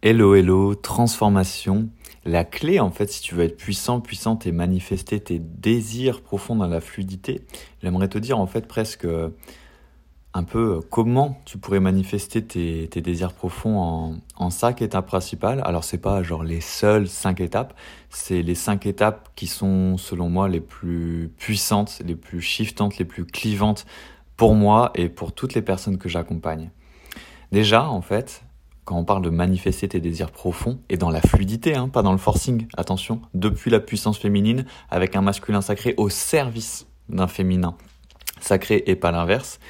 Hello, 0.00 0.36
hello, 0.36 0.76
transformation. 0.76 1.88
La 2.24 2.44
clé, 2.44 2.78
en 2.78 2.92
fait, 2.92 3.10
si 3.10 3.20
tu 3.20 3.34
veux 3.34 3.42
être 3.42 3.56
puissant, 3.56 4.00
puissante 4.00 4.46
et 4.46 4.52
manifester 4.52 5.18
tes 5.18 5.40
désirs 5.40 6.22
profonds 6.22 6.54
dans 6.54 6.68
la 6.68 6.80
fluidité, 6.80 7.44
j'aimerais 7.82 8.06
te 8.06 8.16
dire, 8.16 8.38
en 8.38 8.46
fait, 8.46 8.68
presque 8.68 9.06
euh, 9.06 9.30
un 10.34 10.44
peu 10.44 10.76
euh, 10.76 10.80
comment 10.88 11.40
tu 11.46 11.58
pourrais 11.58 11.80
manifester 11.80 12.44
tes, 12.44 12.86
désirs 12.86 13.32
profonds 13.32 13.76
en, 13.76 14.16
en, 14.36 14.50
cinq 14.50 14.82
étapes 14.82 15.08
principales. 15.08 15.62
Alors, 15.64 15.82
c'est 15.82 15.98
pas 15.98 16.22
genre 16.22 16.44
les 16.44 16.60
seules 16.60 17.08
cinq 17.08 17.40
étapes, 17.40 17.74
c'est 18.08 18.42
les 18.42 18.54
cinq 18.54 18.86
étapes 18.86 19.30
qui 19.34 19.48
sont, 19.48 19.96
selon 19.96 20.28
moi, 20.28 20.48
les 20.48 20.60
plus 20.60 21.32
puissantes, 21.38 22.02
les 22.06 22.14
plus 22.14 22.40
shiftantes, 22.40 22.98
les 22.98 23.04
plus 23.04 23.24
clivantes 23.24 23.84
pour 24.36 24.54
moi 24.54 24.92
et 24.94 25.08
pour 25.08 25.32
toutes 25.32 25.54
les 25.54 25.62
personnes 25.62 25.98
que 25.98 26.08
j'accompagne. 26.08 26.70
Déjà, 27.50 27.88
en 27.88 28.00
fait, 28.00 28.44
quand 28.88 28.96
on 28.96 29.04
parle 29.04 29.20
de 29.20 29.28
manifester 29.28 29.86
tes 29.86 30.00
désirs 30.00 30.30
profonds, 30.30 30.80
et 30.88 30.96
dans 30.96 31.10
la 31.10 31.20
fluidité, 31.20 31.76
hein, 31.76 31.90
pas 31.90 32.00
dans 32.00 32.12
le 32.12 32.16
forcing, 32.16 32.66
attention, 32.74 33.20
depuis 33.34 33.70
la 33.70 33.80
puissance 33.80 34.16
féminine, 34.16 34.64
avec 34.88 35.14
un 35.14 35.20
masculin 35.20 35.60
sacré 35.60 35.92
au 35.98 36.08
service 36.08 36.86
d'un 37.10 37.26
féminin 37.26 37.76
sacré 38.40 38.82
et 38.86 38.96
pas 38.96 39.10
l'inverse, 39.10 39.60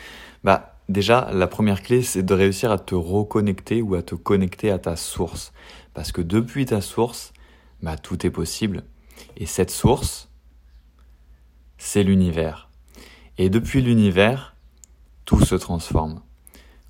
bah 0.45 0.77
déjà, 0.89 1.31
la 1.33 1.49
première 1.49 1.83
clé, 1.83 2.03
c'est 2.03 2.23
de 2.23 2.33
réussir 2.33 2.71
à 2.71 2.79
te 2.79 2.95
reconnecter 2.95 3.83
ou 3.83 3.97
à 3.97 4.03
te 4.03 4.15
connecter 4.15 4.71
à 4.71 4.79
ta 4.79 4.95
source. 4.95 5.53
Parce 5.95 6.13
que 6.13 6.23
depuis 6.23 6.67
ta 6.67 6.81
source, 6.81 7.33
bah, 7.83 7.97
tout 7.97 8.25
est 8.25 8.31
possible. 8.31 8.85
Et 9.37 9.47
cette 9.47 9.73
source, 9.73 10.29
c'est 11.77 12.05
l'univers. 12.05 12.71
Et 13.37 13.51
depuis 13.51 13.83
l'univers, 13.83 14.55
tout 15.25 15.45
se 15.45 15.57
transforme. 15.57 16.23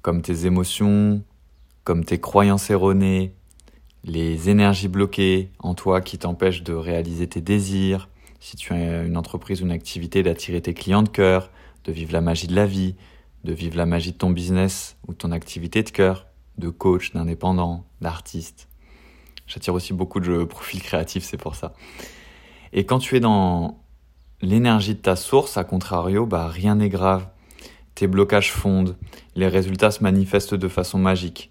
Comme 0.02 0.20
tes 0.20 0.44
émotions, 0.44 1.22
comme 1.88 2.04
tes 2.04 2.20
croyances 2.20 2.68
erronées, 2.68 3.32
les 4.04 4.50
énergies 4.50 4.88
bloquées 4.88 5.48
en 5.58 5.72
toi 5.72 6.02
qui 6.02 6.18
t'empêchent 6.18 6.62
de 6.62 6.74
réaliser 6.74 7.26
tes 7.26 7.40
désirs, 7.40 8.10
si 8.40 8.58
tu 8.58 8.74
as 8.74 9.04
une 9.04 9.16
entreprise 9.16 9.62
ou 9.62 9.64
une 9.64 9.72
activité, 9.72 10.22
d'attirer 10.22 10.60
tes 10.60 10.74
clients 10.74 11.02
de 11.02 11.08
cœur, 11.08 11.50
de 11.84 11.92
vivre 11.92 12.12
la 12.12 12.20
magie 12.20 12.46
de 12.46 12.54
la 12.54 12.66
vie, 12.66 12.94
de 13.44 13.54
vivre 13.54 13.78
la 13.78 13.86
magie 13.86 14.12
de 14.12 14.18
ton 14.18 14.28
business 14.28 14.98
ou 15.06 15.14
ton 15.14 15.32
activité 15.32 15.82
de 15.82 15.88
cœur, 15.88 16.26
de 16.58 16.68
coach, 16.68 17.14
d'indépendant, 17.14 17.86
d'artiste. 18.02 18.68
J'attire 19.46 19.72
aussi 19.72 19.94
beaucoup 19.94 20.20
de 20.20 20.44
profils 20.44 20.82
créatifs, 20.82 21.24
c'est 21.24 21.38
pour 21.38 21.54
ça. 21.54 21.72
Et 22.74 22.84
quand 22.84 22.98
tu 22.98 23.16
es 23.16 23.20
dans 23.20 23.80
l'énergie 24.42 24.94
de 24.94 25.00
ta 25.00 25.16
source, 25.16 25.56
à 25.56 25.64
contrario, 25.64 26.26
bah, 26.26 26.48
rien 26.48 26.74
n'est 26.74 26.90
grave. 26.90 27.26
Tes 27.94 28.08
blocages 28.08 28.52
fondent, 28.52 28.98
les 29.36 29.48
résultats 29.48 29.90
se 29.90 30.02
manifestent 30.02 30.54
de 30.54 30.68
façon 30.68 30.98
magique. 30.98 31.50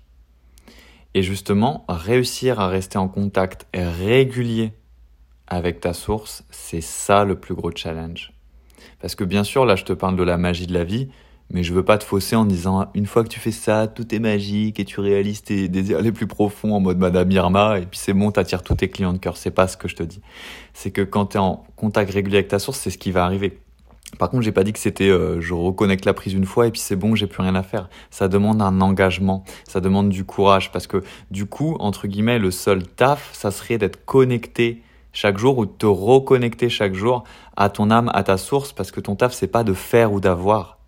Et 1.18 1.24
justement, 1.24 1.84
réussir 1.90 2.60
à 2.60 2.68
rester 2.68 3.00
en 3.00 3.08
contact 3.08 3.66
régulier 3.74 4.74
avec 5.48 5.80
ta 5.80 5.94
source, 5.94 6.44
c'est 6.52 6.80
ça 6.80 7.26
le 7.26 7.40
plus 7.40 7.56
gros 7.56 7.72
challenge. 7.76 8.34
Parce 9.02 9.16
que 9.16 9.24
bien 9.24 9.44
sûr, 9.44 9.66
là, 9.66 9.76
je 9.76 9.84
te 9.84 9.94
parle 9.94 10.16
de 10.16 10.22
la 10.22 10.38
magie 10.38 10.68
de 10.68 10.76
la 10.76 10.84
vie, 10.84 11.10
mais 11.50 11.64
je 11.64 11.74
veux 11.74 11.84
pas 11.84 11.98
te 11.98 12.04
fausser 12.04 12.36
en 12.36 12.46
disant 12.46 12.92
une 12.94 13.08
fois 13.08 13.24
que 13.24 13.30
tu 13.30 13.40
fais 13.40 13.52
ça, 13.52 13.88
tout 13.88 14.14
est 14.14 14.20
magique 14.20 14.80
et 14.80 14.86
tu 14.86 15.00
réalises 15.00 15.42
tes 15.42 15.68
désirs 15.68 16.02
les 16.02 16.12
plus 16.12 16.28
profonds 16.28 16.76
en 16.76 16.82
mode 16.82 17.00
Madame 17.00 17.32
Irma 17.32 17.80
et 17.80 17.88
puis 17.88 17.98
c'est 17.98 18.14
bon, 18.14 18.30
t'attires 18.30 18.62
tous 18.62 18.76
tes 18.76 18.90
clients 18.90 19.14
de 19.14 19.18
cœur. 19.18 19.38
C'est 19.38 19.50
pas 19.50 19.68
ce 19.68 19.76
que 19.76 19.88
je 19.88 19.96
te 19.96 20.04
dis. 20.04 20.22
C'est 20.76 20.92
que 20.92 21.02
quand 21.02 21.26
tu 21.26 21.38
es 21.38 21.40
en 21.40 21.66
contact 21.78 22.14
régulier 22.14 22.38
avec 22.38 22.50
ta 22.50 22.60
source, 22.60 22.78
c'est 22.78 22.92
ce 22.92 23.00
qui 23.00 23.10
va 23.10 23.26
arriver. 23.26 23.58
Par 24.18 24.30
contre, 24.30 24.44
j'ai 24.44 24.52
pas 24.52 24.64
dit 24.64 24.74
que 24.74 24.80
c'était 24.80 25.10
euh, 25.10 25.42
je 25.42 25.54
reconnecte 25.54 26.06
la 26.06 26.14
prise 26.14 26.34
une 26.34 26.46
fois 26.46 26.68
et 26.68 26.72
puis 26.72 26.80
c'est 26.80 26.96
bon, 26.96 27.14
j'ai 27.14 27.28
plus 27.28 27.44
rien 27.44 27.56
à 27.56 27.64
faire. 27.64 27.90
Ça 28.10 28.28
demande 28.28 28.62
un 28.62 28.82
engagement, 28.82 29.44
ça 29.68 29.82
demande 29.82 30.10
du 30.10 30.24
courage 30.24 30.72
parce 30.72 30.88
que 30.88 31.04
du 31.30 31.46
coup, 31.46 31.76
entre 31.80 32.08
guillemets, 32.08 32.40
le 32.40 32.52
seul 32.52 32.84
taf, 32.84 33.30
ça 33.34 33.52
serait 33.52 33.78
d'être 33.78 34.06
connecté 34.06 34.82
chaque 35.12 35.38
jour 35.38 35.58
ou 35.58 35.66
de 35.66 35.72
te 35.72 35.86
reconnecter 35.86 36.70
chaque 36.70 36.94
jour 36.94 37.24
à 37.56 37.70
ton 37.70 37.92
âme, 37.92 38.10
à 38.14 38.24
ta 38.24 38.38
source 38.38 38.72
parce 38.72 38.92
que 38.92 39.00
ton 39.00 39.16
taf 39.16 39.34
c'est 39.34 39.48
pas 39.48 39.64
de 39.64 39.74
faire 39.74 40.14
ou 40.14 40.20
d'avoir. 40.20 40.80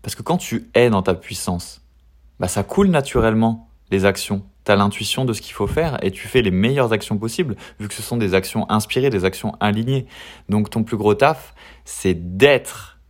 Parce 0.00 0.14
que 0.14 0.22
quand 0.22 0.38
tu 0.38 0.68
es 0.74 0.90
dans 0.90 1.02
ta 1.02 1.14
puissance, 1.14 1.82
bah 2.40 2.48
ça 2.48 2.64
coule 2.64 2.88
naturellement 2.88 3.68
les 3.90 4.04
actions 4.04 4.42
tu 4.64 4.72
as 4.72 4.76
l'intuition 4.76 5.24
de 5.24 5.32
ce 5.32 5.40
qu'il 5.40 5.52
faut 5.52 5.66
faire 5.66 6.02
et 6.04 6.10
tu 6.10 6.28
fais 6.28 6.42
les 6.42 6.50
meilleures 6.50 6.92
actions 6.92 7.18
possibles, 7.18 7.56
vu 7.80 7.88
que 7.88 7.94
ce 7.94 8.02
sont 8.02 8.16
des 8.16 8.34
actions 8.34 8.68
inspirées, 8.70 9.10
des 9.10 9.24
actions 9.24 9.54
alignées. 9.60 10.06
Donc 10.48 10.70
ton 10.70 10.84
plus 10.84 10.96
gros 10.96 11.14
taf, 11.14 11.54
c'est 11.84 12.36
d'être, 12.36 13.00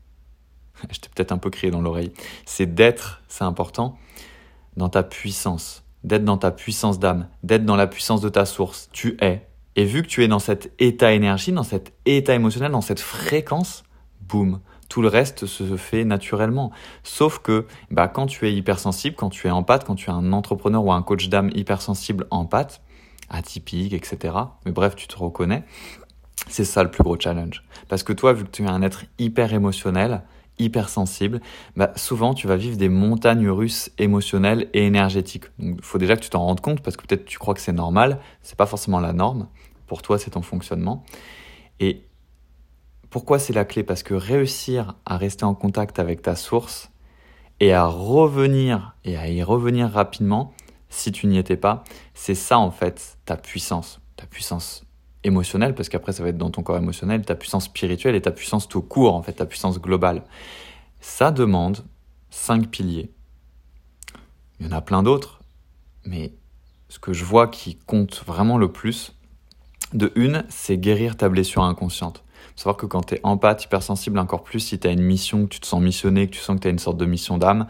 je 0.90 0.98
t'ai 0.98 1.08
peut-être 1.14 1.32
un 1.32 1.38
peu 1.38 1.50
crié 1.50 1.70
dans 1.70 1.82
l'oreille, 1.82 2.12
c'est 2.46 2.74
d'être, 2.74 3.22
c'est 3.28 3.44
important, 3.44 3.98
dans 4.76 4.88
ta 4.88 5.02
puissance, 5.02 5.84
d'être 6.04 6.24
dans 6.24 6.38
ta 6.38 6.50
puissance 6.50 6.98
d'âme, 6.98 7.28
d'être 7.42 7.64
dans 7.64 7.76
la 7.76 7.86
puissance 7.86 8.20
de 8.20 8.28
ta 8.28 8.46
source. 8.46 8.88
Tu 8.92 9.16
es. 9.20 9.46
Et 9.76 9.84
vu 9.84 10.02
que 10.02 10.08
tu 10.08 10.22
es 10.22 10.28
dans 10.28 10.38
cet 10.38 10.72
état 10.78 11.12
énergie, 11.12 11.52
dans 11.52 11.62
cet 11.62 11.92
état 12.04 12.34
émotionnel, 12.34 12.72
dans 12.72 12.80
cette 12.82 13.00
fréquence, 13.00 13.84
boum, 14.20 14.60
tout 14.92 15.00
le 15.00 15.08
reste 15.08 15.46
se 15.46 15.78
fait 15.78 16.04
naturellement. 16.04 16.70
Sauf 17.02 17.38
que 17.38 17.64
bah, 17.90 18.08
quand 18.08 18.26
tu 18.26 18.46
es 18.46 18.52
hypersensible, 18.52 19.16
quand 19.16 19.30
tu 19.30 19.46
es 19.46 19.50
en 19.50 19.62
pâte, 19.62 19.84
quand 19.86 19.94
tu 19.94 20.10
es 20.10 20.12
un 20.12 20.34
entrepreneur 20.34 20.84
ou 20.84 20.92
un 20.92 21.00
coach 21.00 21.30
d'âme 21.30 21.50
hypersensible 21.54 22.26
en 22.30 22.44
pâte, 22.44 22.82
atypique, 23.30 23.94
etc. 23.94 24.34
Mais 24.66 24.72
bref, 24.72 24.94
tu 24.94 25.08
te 25.08 25.16
reconnais. 25.16 25.64
C'est 26.46 26.66
ça 26.66 26.82
le 26.82 26.90
plus 26.90 27.02
gros 27.02 27.18
challenge. 27.18 27.64
Parce 27.88 28.02
que 28.02 28.12
toi, 28.12 28.34
vu 28.34 28.44
que 28.44 28.50
tu 28.50 28.64
es 28.64 28.68
un 28.68 28.82
être 28.82 29.04
hyper 29.18 29.54
émotionnel, 29.54 30.24
hypersensible, 30.58 31.40
bah 31.74 31.92
souvent 31.96 32.34
tu 32.34 32.46
vas 32.46 32.56
vivre 32.56 32.76
des 32.76 32.90
montagnes 32.90 33.48
russes 33.48 33.90
émotionnelles 33.96 34.68
et 34.74 34.84
énergétiques. 34.84 35.46
il 35.58 35.80
faut 35.80 35.96
déjà 35.96 36.16
que 36.16 36.22
tu 36.22 36.28
t'en 36.28 36.44
rendes 36.44 36.60
compte 36.60 36.82
parce 36.82 36.98
que 36.98 37.06
peut-être 37.06 37.24
tu 37.24 37.38
crois 37.38 37.54
que 37.54 37.62
c'est 37.62 37.72
normal, 37.72 38.20
c'est 38.42 38.58
pas 38.58 38.66
forcément 38.66 39.00
la 39.00 39.14
norme. 39.14 39.48
Pour 39.86 40.02
toi, 40.02 40.18
c'est 40.18 40.32
ton 40.32 40.42
fonctionnement. 40.42 41.02
Et 41.80 42.04
pourquoi 43.12 43.38
c'est 43.38 43.52
la 43.52 43.66
clé? 43.66 43.84
Parce 43.84 44.02
que 44.02 44.14
réussir 44.14 44.94
à 45.04 45.18
rester 45.18 45.44
en 45.44 45.54
contact 45.54 45.98
avec 45.98 46.22
ta 46.22 46.34
source 46.34 46.90
et 47.60 47.74
à 47.74 47.84
revenir 47.84 48.96
et 49.04 49.18
à 49.18 49.28
y 49.28 49.42
revenir 49.42 49.90
rapidement, 49.90 50.54
si 50.88 51.12
tu 51.12 51.26
n'y 51.26 51.36
étais 51.36 51.58
pas, 51.58 51.84
c'est 52.14 52.34
ça 52.34 52.58
en 52.58 52.70
fait 52.70 53.18
ta 53.26 53.36
puissance, 53.36 54.00
ta 54.16 54.24
puissance 54.24 54.86
émotionnelle, 55.24 55.74
parce 55.74 55.90
qu'après 55.90 56.12
ça 56.12 56.22
va 56.22 56.30
être 56.30 56.38
dans 56.38 56.50
ton 56.50 56.62
corps 56.62 56.78
émotionnel, 56.78 57.22
ta 57.22 57.34
puissance 57.34 57.66
spirituelle 57.66 58.14
et 58.14 58.22
ta 58.22 58.32
puissance 58.32 58.66
tout 58.66 58.80
court, 58.80 59.14
en 59.14 59.22
fait, 59.22 59.34
ta 59.34 59.46
puissance 59.46 59.78
globale. 59.78 60.22
Ça 61.00 61.30
demande 61.30 61.84
cinq 62.30 62.68
piliers. 62.68 63.10
Il 64.58 64.66
y 64.66 64.68
en 64.70 64.72
a 64.72 64.80
plein 64.80 65.02
d'autres, 65.02 65.40
mais 66.06 66.32
ce 66.88 66.98
que 66.98 67.12
je 67.12 67.24
vois 67.24 67.48
qui 67.48 67.76
compte 67.76 68.24
vraiment 68.26 68.56
le 68.56 68.72
plus, 68.72 69.14
de 69.92 70.10
une, 70.16 70.44
c'est 70.48 70.78
guérir 70.78 71.18
ta 71.18 71.28
blessure 71.28 71.62
inconsciente 71.62 72.24
savoir 72.56 72.76
que 72.76 72.86
quand 72.86 73.02
tu 73.02 73.14
es 73.14 73.20
empathe, 73.22 73.64
hypersensible, 73.64 74.18
encore 74.18 74.42
plus 74.42 74.60
si 74.60 74.78
tu 74.78 74.88
as 74.88 74.90
une 74.90 75.02
mission, 75.02 75.44
que 75.44 75.54
tu 75.54 75.60
te 75.60 75.66
sens 75.66 75.80
missionné, 75.80 76.26
que 76.26 76.32
tu 76.32 76.40
sens 76.40 76.56
que 76.56 76.62
tu 76.62 76.68
as 76.68 76.70
une 76.70 76.78
sorte 76.78 76.96
de 76.96 77.06
mission 77.06 77.38
d'âme, 77.38 77.66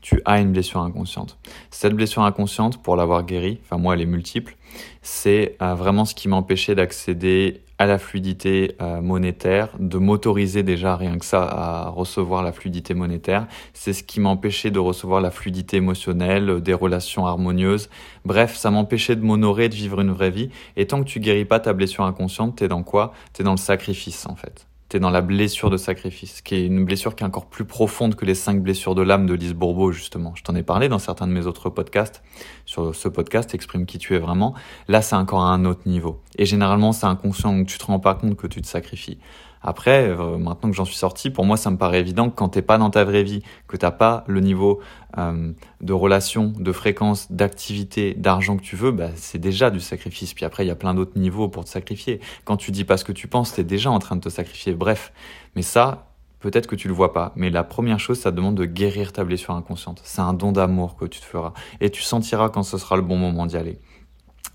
tu 0.00 0.22
as 0.24 0.40
une 0.40 0.52
blessure 0.52 0.80
inconsciente. 0.80 1.38
Cette 1.70 1.94
blessure 1.94 2.22
inconsciente, 2.22 2.82
pour 2.82 2.96
l'avoir 2.96 3.24
guérie, 3.24 3.60
enfin 3.64 3.76
moi 3.76 3.94
elle 3.94 4.00
est 4.00 4.06
multiple, 4.06 4.56
c'est 5.02 5.56
euh, 5.62 5.74
vraiment 5.74 6.04
ce 6.04 6.14
qui 6.14 6.28
m'empêchait 6.28 6.74
d'accéder 6.74 7.62
à 7.80 7.86
la 7.86 7.98
fluidité 7.98 8.76
euh, 8.82 9.00
monétaire, 9.00 9.70
de 9.78 9.96
m'autoriser 9.96 10.62
déjà 10.62 10.96
rien 10.96 11.16
que 11.16 11.24
ça 11.24 11.44
à 11.44 11.88
recevoir 11.88 12.42
la 12.42 12.52
fluidité 12.52 12.92
monétaire. 12.92 13.46
C'est 13.72 13.94
ce 13.94 14.04
qui 14.04 14.20
m'empêchait 14.20 14.70
de 14.70 14.78
recevoir 14.78 15.22
la 15.22 15.30
fluidité 15.30 15.78
émotionnelle, 15.78 16.60
des 16.60 16.74
relations 16.74 17.24
harmonieuses. 17.24 17.88
Bref, 18.26 18.54
ça 18.54 18.70
m'empêchait 18.70 19.16
de 19.16 19.24
m'honorer, 19.24 19.70
de 19.70 19.74
vivre 19.74 20.02
une 20.02 20.10
vraie 20.10 20.30
vie. 20.30 20.50
Et 20.76 20.86
tant 20.86 21.02
que 21.02 21.08
tu 21.08 21.20
guéris 21.20 21.46
pas 21.46 21.58
ta 21.58 21.72
blessure 21.72 22.04
inconsciente, 22.04 22.56
t'es 22.56 22.68
dans 22.68 22.82
quoi? 22.82 23.14
T'es 23.32 23.44
dans 23.44 23.52
le 23.52 23.56
sacrifice 23.56 24.26
en 24.26 24.36
fait 24.36 24.69
tu 24.90 24.98
dans 24.98 25.10
la 25.10 25.20
blessure 25.20 25.70
de 25.70 25.76
sacrifice, 25.76 26.42
qui 26.42 26.56
est 26.56 26.66
une 26.66 26.84
blessure 26.84 27.14
qui 27.14 27.22
est 27.22 27.26
encore 27.26 27.46
plus 27.46 27.64
profonde 27.64 28.16
que 28.16 28.24
les 28.24 28.34
cinq 28.34 28.60
blessures 28.60 28.96
de 28.96 29.02
l'âme 29.02 29.26
de 29.26 29.34
Lise 29.34 29.54
Bourbeau, 29.54 29.92
justement. 29.92 30.32
Je 30.34 30.42
t'en 30.42 30.54
ai 30.56 30.64
parlé 30.64 30.88
dans 30.88 30.98
certains 30.98 31.28
de 31.28 31.32
mes 31.32 31.46
autres 31.46 31.70
podcasts. 31.70 32.22
Sur 32.66 32.94
ce 32.94 33.08
podcast, 33.08 33.54
Exprime 33.54 33.86
qui 33.86 33.98
tu 33.98 34.16
es 34.16 34.18
vraiment. 34.18 34.52
Là, 34.88 35.00
c'est 35.00 35.14
encore 35.14 35.42
à 35.42 35.52
un 35.52 35.64
autre 35.64 35.82
niveau. 35.86 36.20
Et 36.36 36.44
généralement, 36.44 36.90
c'est 36.90 37.06
inconscient, 37.06 37.52
donc 37.52 37.68
tu 37.68 37.78
te 37.78 37.84
rends 37.84 38.00
pas 38.00 38.14
compte 38.14 38.36
que 38.36 38.48
tu 38.48 38.60
te 38.60 38.66
sacrifies. 38.66 39.18
Après, 39.62 40.08
euh, 40.08 40.38
maintenant 40.38 40.70
que 40.70 40.76
j'en 40.76 40.84
suis 40.84 40.96
sorti, 40.96 41.30
pour 41.30 41.44
moi, 41.44 41.56
ça 41.56 41.70
me 41.70 41.76
paraît 41.76 42.00
évident 42.00 42.30
que 42.30 42.34
quand 42.34 42.48
t'es 42.48 42.62
pas 42.62 42.78
dans 42.78 42.90
ta 42.90 43.04
vraie 43.04 43.22
vie, 43.22 43.42
que 43.68 43.76
t'as 43.76 43.90
pas 43.90 44.24
le 44.26 44.40
niveau 44.40 44.80
euh, 45.18 45.52
de 45.80 45.92
relation, 45.92 46.52
de 46.56 46.72
fréquence, 46.72 47.30
d'activité, 47.30 48.14
d'argent 48.14 48.56
que 48.56 48.62
tu 48.62 48.76
veux, 48.76 48.90
bah, 48.90 49.10
c'est 49.16 49.38
déjà 49.38 49.70
du 49.70 49.80
sacrifice. 49.80 50.32
Puis 50.32 50.44
après, 50.44 50.64
il 50.64 50.68
y 50.68 50.72
a 50.72 50.76
plein 50.76 50.94
d'autres 50.94 51.18
niveaux 51.18 51.48
pour 51.48 51.64
te 51.64 51.68
sacrifier. 51.68 52.20
Quand 52.44 52.56
tu 52.56 52.70
dis 52.70 52.84
pas 52.84 52.96
ce 52.96 53.04
que 53.04 53.12
tu 53.12 53.28
penses, 53.28 53.54
t'es 53.54 53.64
déjà 53.64 53.90
en 53.90 53.98
train 53.98 54.16
de 54.16 54.22
te 54.22 54.30
sacrifier. 54.30 54.72
Bref, 54.72 55.12
mais 55.54 55.62
ça, 55.62 56.10
peut-être 56.40 56.66
que 56.66 56.76
tu 56.76 56.88
le 56.88 56.94
vois 56.94 57.12
pas. 57.12 57.32
Mais 57.36 57.50
la 57.50 57.64
première 57.64 58.00
chose, 58.00 58.18
ça 58.18 58.30
demande 58.30 58.54
de 58.54 58.64
guérir 58.64 59.12
ta 59.12 59.24
blessure 59.24 59.54
inconsciente. 59.54 60.00
C'est 60.04 60.22
un 60.22 60.32
don 60.32 60.52
d'amour 60.52 60.96
que 60.96 61.04
tu 61.04 61.20
te 61.20 61.24
feras, 61.26 61.52
et 61.82 61.90
tu 61.90 62.02
sentiras 62.02 62.48
quand 62.48 62.62
ce 62.62 62.78
sera 62.78 62.96
le 62.96 63.02
bon 63.02 63.18
moment 63.18 63.44
d'y 63.44 63.58
aller. 63.58 63.78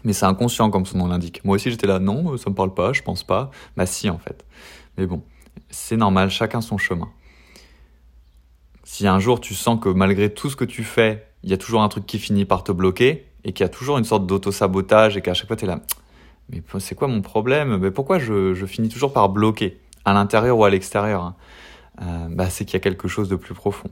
Mais 0.03 0.13
c'est 0.13 0.25
inconscient 0.25 0.69
comme 0.69 0.85
son 0.85 0.99
nom 0.99 1.07
l'indique. 1.07 1.43
Moi 1.43 1.55
aussi 1.55 1.71
j'étais 1.71 1.87
là, 1.87 1.99
non, 1.99 2.37
ça 2.37 2.49
me 2.49 2.55
parle 2.55 2.73
pas, 2.73 2.93
je 2.93 3.01
pense 3.01 3.23
pas. 3.23 3.49
Bah 3.75 3.85
si 3.85 4.09
en 4.09 4.19
fait. 4.19 4.45
Mais 4.97 5.05
bon, 5.05 5.23
c'est 5.69 5.97
normal, 5.97 6.29
chacun 6.29 6.61
son 6.61 6.77
chemin. 6.77 7.09
Si 8.83 9.07
un 9.07 9.19
jour 9.19 9.41
tu 9.41 9.55
sens 9.55 9.79
que 9.81 9.89
malgré 9.89 10.33
tout 10.33 10.49
ce 10.49 10.55
que 10.55 10.65
tu 10.65 10.83
fais, 10.83 11.27
il 11.43 11.49
y 11.49 11.53
a 11.53 11.57
toujours 11.57 11.81
un 11.81 11.89
truc 11.89 12.05
qui 12.05 12.19
finit 12.19 12.45
par 12.45 12.63
te 12.63 12.71
bloquer, 12.71 13.25
et 13.45 13.53
qu'il 13.53 13.63
y 13.63 13.67
a 13.67 13.69
toujours 13.69 13.97
une 13.97 14.03
sorte 14.03 14.25
d'auto-sabotage 14.25 15.15
et 15.15 15.21
qu'à 15.21 15.33
chaque 15.33 15.47
fois 15.47 15.55
tu 15.55 15.65
es 15.65 15.67
là, 15.67 15.79
mais 16.49 16.61
c'est 16.79 16.95
quoi 16.95 17.07
mon 17.07 17.21
problème? 17.21 17.77
Mais 17.77 17.91
pourquoi 17.91 18.19
je, 18.19 18.65
finis 18.65 18.89
toujours 18.89 19.13
par 19.13 19.29
bloquer, 19.29 19.79
à 20.03 20.13
l'intérieur 20.13 20.57
ou 20.57 20.65
à 20.65 20.69
l'extérieur 20.69 21.21
hein 21.21 21.35
euh, 22.01 22.27
bah, 22.29 22.49
C'est 22.49 22.65
qu'il 22.65 22.73
y 22.73 22.77
a 22.77 22.81
quelque 22.81 23.07
chose 23.07 23.29
de 23.29 23.35
plus 23.35 23.53
profond. 23.53 23.89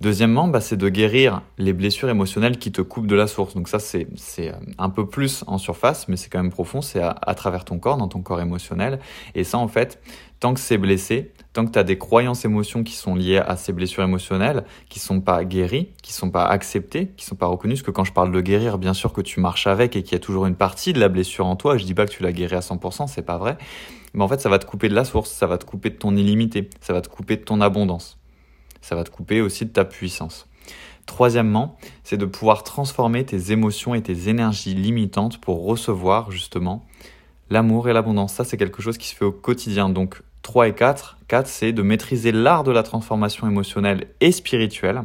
Deuxièmement, 0.00 0.48
bah, 0.48 0.62
c'est 0.62 0.78
de 0.78 0.88
guérir 0.88 1.42
les 1.58 1.74
blessures 1.74 2.08
émotionnelles 2.08 2.58
qui 2.58 2.72
te 2.72 2.80
coupent 2.80 3.06
de 3.06 3.14
la 3.14 3.26
source. 3.26 3.54
Donc 3.54 3.68
ça, 3.68 3.78
c'est 3.78 4.06
euh, 4.38 4.52
un 4.78 4.88
peu 4.88 5.06
plus 5.06 5.44
en 5.46 5.58
surface, 5.58 6.08
mais 6.08 6.16
c'est 6.16 6.30
quand 6.30 6.42
même 6.42 6.50
profond. 6.50 6.80
C'est 6.80 7.02
à, 7.02 7.34
travers 7.34 7.66
ton 7.66 7.78
corps, 7.78 7.98
dans 7.98 8.08
ton 8.08 8.22
corps 8.22 8.40
émotionnel. 8.40 8.98
Et 9.34 9.44
ça, 9.44 9.58
en 9.58 9.68
fait, 9.68 10.00
tant 10.40 10.54
que 10.54 10.60
c'est 10.60 10.78
blessé, 10.78 11.32
tant 11.52 11.66
que 11.66 11.72
tu 11.72 11.78
as 11.78 11.82
des 11.82 11.98
croyances 11.98 12.46
émotions 12.46 12.82
qui 12.82 12.94
sont 12.94 13.14
liées 13.14 13.42
à 13.46 13.56
ces 13.56 13.74
blessures 13.74 14.02
émotionnelles, 14.02 14.64
qui 14.88 15.00
sont 15.00 15.20
pas 15.20 15.44
guéries, 15.44 15.90
qui 16.02 16.14
sont 16.14 16.30
pas 16.30 16.46
acceptées, 16.46 17.08
qui 17.18 17.26
sont 17.26 17.36
pas 17.36 17.46
reconnues, 17.46 17.74
parce 17.74 17.82
que 17.82 17.90
quand 17.90 18.04
je 18.04 18.14
parle 18.14 18.32
de 18.32 18.40
guérir, 18.40 18.78
bien 18.78 18.94
sûr 18.94 19.12
que 19.12 19.20
tu 19.20 19.38
marches 19.38 19.66
avec 19.66 19.96
et 19.96 20.02
qu'il 20.02 20.12
y 20.12 20.16
a 20.16 20.20
toujours 20.20 20.46
une 20.46 20.56
partie 20.56 20.94
de 20.94 20.98
la 20.98 21.10
blessure 21.10 21.44
en 21.44 21.56
toi. 21.56 21.76
Je 21.76 21.84
dis 21.84 21.92
pas 21.92 22.06
que 22.06 22.12
tu 22.12 22.22
l'as 22.22 22.32
guéri 22.32 22.56
à 22.56 22.60
100%, 22.60 23.06
c'est 23.06 23.20
pas 23.20 23.36
vrai. 23.36 23.58
Mais 24.14 24.24
en 24.24 24.28
fait, 24.28 24.40
ça 24.40 24.48
va 24.48 24.58
te 24.58 24.64
couper 24.64 24.88
de 24.88 24.94
la 24.94 25.04
source, 25.04 25.30
ça 25.30 25.46
va 25.46 25.58
te 25.58 25.66
couper 25.66 25.90
de 25.90 25.96
ton 25.96 26.16
illimité, 26.16 26.70
ça 26.80 26.94
va 26.94 27.02
te 27.02 27.08
couper 27.10 27.36
de 27.36 27.42
ton 27.42 27.60
abondance 27.60 28.19
ça 28.80 28.94
va 28.94 29.04
te 29.04 29.10
couper 29.10 29.40
aussi 29.40 29.66
de 29.66 29.70
ta 29.70 29.84
puissance. 29.84 30.46
Troisièmement, 31.06 31.76
c'est 32.04 32.16
de 32.16 32.26
pouvoir 32.26 32.62
transformer 32.62 33.24
tes 33.24 33.52
émotions 33.52 33.94
et 33.94 34.02
tes 34.02 34.28
énergies 34.28 34.74
limitantes 34.74 35.40
pour 35.40 35.64
recevoir 35.64 36.30
justement 36.30 36.86
l'amour 37.50 37.88
et 37.88 37.92
l'abondance. 37.92 38.34
Ça, 38.34 38.44
c'est 38.44 38.56
quelque 38.56 38.82
chose 38.82 38.96
qui 38.96 39.08
se 39.08 39.16
fait 39.16 39.24
au 39.24 39.32
quotidien. 39.32 39.88
Donc 39.88 40.22
3 40.42 40.68
et 40.68 40.74
4. 40.74 41.18
4, 41.28 41.46
c'est 41.46 41.72
de 41.72 41.82
maîtriser 41.82 42.32
l'art 42.32 42.64
de 42.64 42.70
la 42.70 42.82
transformation 42.82 43.48
émotionnelle 43.48 44.06
et 44.20 44.32
spirituelle 44.32 45.02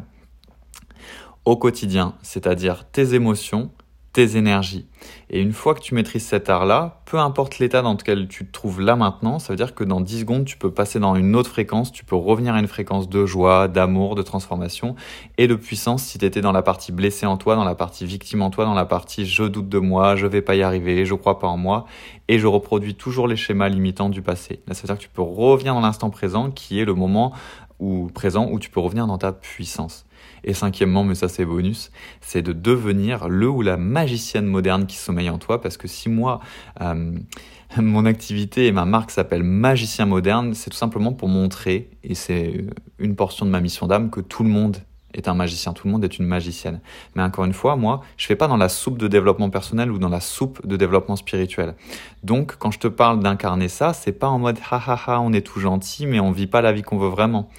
au 1.45 1.57
quotidien, 1.57 2.16
c'est-à-dire 2.24 2.86
tes 2.92 3.13
émotions, 3.13 3.69
tes 4.15 4.38
énergies. 4.38 4.88
Et 5.29 5.41
une 5.41 5.51
fois 5.51 5.75
que 5.75 5.81
tu 5.81 5.94
maîtrises 5.94 6.25
cet 6.25 6.50
art-là, 6.50 7.01
peu 7.03 7.19
importe 7.19 7.59
l'état 7.59 7.81
dans 7.81 7.91
lequel 7.91 8.29
tu 8.29 8.45
te 8.45 8.51
trouves 8.53 8.79
là 8.79 8.95
maintenant, 8.95 9.39
ça 9.39 9.51
veut 9.51 9.57
dire 9.57 9.75
que 9.75 9.83
dans 9.83 10.00
10 10.00 10.21
secondes, 10.21 10.45
tu 10.45 10.56
peux 10.56 10.71
passer 10.71 11.01
dans 11.01 11.15
une 11.15 11.35
autre 11.35 11.50
fréquence, 11.50 11.91
tu 11.91 12.06
peux 12.06 12.15
revenir 12.15 12.53
à 12.53 12.59
une 12.62 12.69
fréquence 12.69 13.09
de 13.09 13.25
joie, 13.25 13.67
d'amour, 13.67 14.15
de 14.15 14.21
transformation 14.21 14.95
et 15.38 15.47
de 15.47 15.56
puissance 15.56 16.01
si 16.01 16.17
tu 16.17 16.23
étais 16.23 16.39
dans 16.39 16.53
la 16.53 16.62
partie 16.62 16.94
blessée 16.94 17.25
en 17.25 17.35
toi, 17.35 17.57
dans 17.57 17.65
la 17.65 17.75
partie 17.75 18.06
victime 18.06 18.41
en 18.41 18.51
toi, 18.51 18.63
dans 18.63 18.73
la 18.73 18.85
partie 18.85 19.25
je 19.25 19.44
doute 19.44 19.67
de 19.67 19.79
moi, 19.79 20.15
je 20.15 20.27
vais 20.27 20.41
pas 20.41 20.56
y 20.56 20.63
arriver, 20.63 21.06
je 21.06 21.13
crois 21.13 21.38
pas 21.38 21.47
en 21.47 21.57
moi 21.57 21.85
et 22.29 22.39
je 22.39 22.47
reproduis 22.47 22.95
toujours 22.95 23.27
les 23.27 23.35
schémas 23.35 23.67
limitants 23.67 24.07
du 24.07 24.21
passé. 24.21 24.62
Là, 24.65 24.73
ça 24.75 24.83
veut 24.83 24.88
dire 24.88 24.97
que 24.97 25.03
tu 25.03 25.09
peux 25.09 25.23
revenir 25.23 25.73
dans 25.73 25.81
l'instant 25.81 26.09
présent 26.09 26.51
qui 26.51 26.79
est 26.79 26.85
le 26.85 26.94
moment 26.94 27.33
où 27.79 28.09
présent 28.13 28.47
où 28.50 28.59
tu 28.59 28.69
peux 28.69 28.79
revenir 28.79 29.07
dans 29.07 29.17
ta 29.17 29.33
puissance. 29.33 30.04
Et 30.44 30.54
cinquièmement, 30.54 31.04
mais 31.04 31.16
ça 31.16 31.27
c'est 31.27 31.45
bonus, 31.45 31.92
c'est 32.22 32.42
de 32.42 32.54
devenir 32.54 33.30
le 33.30 33.50
ou 33.50 33.62
la 33.62 33.77
magicienne 33.77 34.45
moderne 34.45 34.86
qui 34.86 34.98
sommeille 34.98 35.30
en 35.30 35.38
toi. 35.38 35.62
Parce 35.62 35.77
que 35.77 35.88
si 35.88 36.10
moi, 36.10 36.39
euh, 36.81 37.12
mon 37.77 38.06
activité 38.06 38.68
et 38.68 38.72
ma 38.72 38.86
marque 38.86 39.12
s'appelle 39.12 39.44
Magicien 39.44 40.06
moderne, 40.06 40.54
c'est 40.54 40.69
tout 40.69 40.77
simplement 40.77 41.13
pour 41.13 41.27
montrer, 41.27 41.89
et 42.04 42.16
c'est 42.16 42.66
une 43.00 43.16
portion 43.16 43.45
de 43.45 43.51
ma 43.51 43.60
mission 43.60 43.88
d'âme, 43.88 44.10
que 44.10 44.22
tout 44.22 44.44
le 44.44 44.50
monde 44.50 44.77
est 45.13 45.27
un 45.27 45.33
magicien, 45.33 45.74
tout 45.74 45.88
le 45.88 45.94
monde 45.94 46.04
est 46.04 46.19
une 46.19 46.25
magicienne. 46.25 46.81
Mais 47.16 47.24
encore 47.24 47.45
une 47.45 47.54
fois, 47.54 47.75
moi, 47.75 48.01
je 48.18 48.25
fais 48.25 48.36
pas 48.36 48.48
dans 48.48 48.57
la 48.57 48.69
soupe 48.69 48.98
de 48.98 49.07
développement 49.07 49.50
personnel 49.50 49.92
ou 49.92 49.98
dans 49.98 50.10
la 50.10 50.19
soupe 50.19 50.66
de 50.66 50.75
développement 50.75 51.16
spirituel. 51.16 51.75
Donc, 52.24 52.57
quand 52.57 52.72
je 52.72 52.80
te 52.80 52.88
parle 52.88 53.22
d'incarner 53.22 53.69
ça, 53.69 53.94
c'est 53.94 54.12
pas 54.12 54.27
en 54.27 54.39
mode 54.39 54.60
ha 54.69 54.81
ha 54.86 55.00
ha, 55.07 55.22
on 55.22 55.33
est 55.33 55.45
tout 55.45 55.60
gentil, 55.60 56.06
mais 56.06 56.19
on 56.19 56.31
vit 56.31 56.48
pas 56.48 56.62
la 56.62 56.72
vie 56.72 56.81
qu'on 56.81 56.98
veut 56.98 57.10
vraiment. 57.10 57.50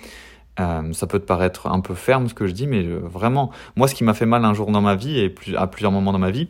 Euh, 0.58 0.92
ça 0.92 1.06
peut 1.06 1.18
te 1.18 1.24
paraître 1.24 1.66
un 1.66 1.80
peu 1.80 1.94
ferme 1.94 2.28
ce 2.28 2.34
que 2.34 2.46
je 2.46 2.52
dis, 2.52 2.66
mais 2.66 2.84
euh, 2.84 3.00
vraiment, 3.00 3.50
moi, 3.76 3.88
ce 3.88 3.94
qui 3.94 4.04
m'a 4.04 4.14
fait 4.14 4.26
mal 4.26 4.44
un 4.44 4.54
jour 4.54 4.70
dans 4.70 4.80
ma 4.80 4.94
vie 4.94 5.18
et 5.18 5.34
à 5.56 5.66
plusieurs 5.66 5.92
moments 5.92 6.12
dans 6.12 6.18
ma 6.18 6.30
vie, 6.30 6.48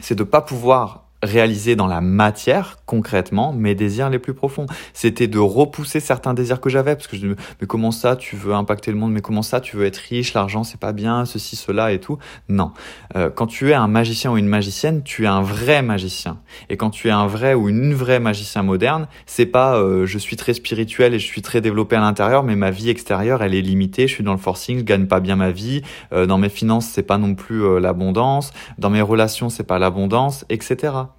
c'est 0.00 0.14
de 0.14 0.24
pas 0.24 0.40
pouvoir 0.40 1.04
réaliser 1.22 1.76
dans 1.76 1.86
la 1.86 2.00
matière 2.00 2.78
concrètement 2.84 3.52
mes 3.52 3.74
désirs 3.74 4.10
les 4.10 4.18
plus 4.18 4.34
profonds. 4.34 4.66
C'était 4.92 5.28
de 5.28 5.38
repousser 5.38 6.00
certains 6.00 6.34
désirs 6.34 6.60
que 6.60 6.68
j'avais 6.68 6.96
parce 6.96 7.06
que 7.06 7.16
je 7.16 7.26
me 7.28 7.36
mais 7.60 7.66
comment 7.66 7.92
ça 7.92 8.16
tu 8.16 8.34
veux 8.34 8.54
impacter 8.54 8.90
le 8.90 8.96
monde? 8.96 9.12
Mais 9.12 9.20
comment 9.20 9.42
ça 9.42 9.60
tu 9.60 9.76
veux 9.76 9.86
être 9.86 9.98
riche 9.98 10.34
l'argent 10.34 10.64
c'est 10.64 10.80
pas 10.80 10.92
bien 10.92 11.24
ceci 11.24 11.54
cela 11.54 11.92
et 11.92 12.00
tout? 12.00 12.18
Non. 12.48 12.72
Euh, 13.14 13.30
quand 13.30 13.46
tu 13.46 13.70
es 13.70 13.74
un 13.74 13.86
magicien 13.86 14.32
ou 14.32 14.36
une 14.36 14.48
magicienne 14.48 15.02
tu 15.04 15.24
es 15.24 15.28
un 15.28 15.42
vrai 15.42 15.82
magicien. 15.82 16.40
Et 16.68 16.76
quand 16.76 16.90
tu 16.90 17.08
es 17.08 17.12
un 17.12 17.26
vrai 17.26 17.54
ou 17.54 17.68
une 17.68 17.94
vraie 17.94 18.20
magicien 18.20 18.62
moderne 18.64 19.06
c'est 19.26 19.46
pas 19.46 19.78
euh, 19.78 20.06
je 20.06 20.18
suis 20.18 20.36
très 20.36 20.54
spirituel 20.54 21.14
et 21.14 21.20
je 21.20 21.26
suis 21.26 21.42
très 21.42 21.60
développé 21.60 21.94
à 21.94 22.00
l'intérieur 22.00 22.42
mais 22.42 22.56
ma 22.56 22.72
vie 22.72 22.90
extérieure 22.90 23.42
elle 23.42 23.54
est 23.54 23.62
limitée 23.62 24.08
je 24.08 24.14
suis 24.14 24.24
dans 24.24 24.32
le 24.32 24.38
forcing 24.38 24.80
je 24.80 24.84
gagne 24.84 25.06
pas 25.06 25.20
bien 25.20 25.36
ma 25.36 25.52
vie 25.52 25.82
euh, 26.12 26.26
dans 26.26 26.38
mes 26.38 26.48
finances 26.48 26.86
c'est 26.86 27.02
pas 27.02 27.18
non 27.18 27.36
plus 27.36 27.80
l'abondance 27.80 28.52
dans 28.78 28.90
mes 28.90 29.02
relations 29.02 29.48
c'est 29.50 29.62
pas 29.62 29.78
l'abondance 29.78 30.44
etc 30.48 31.11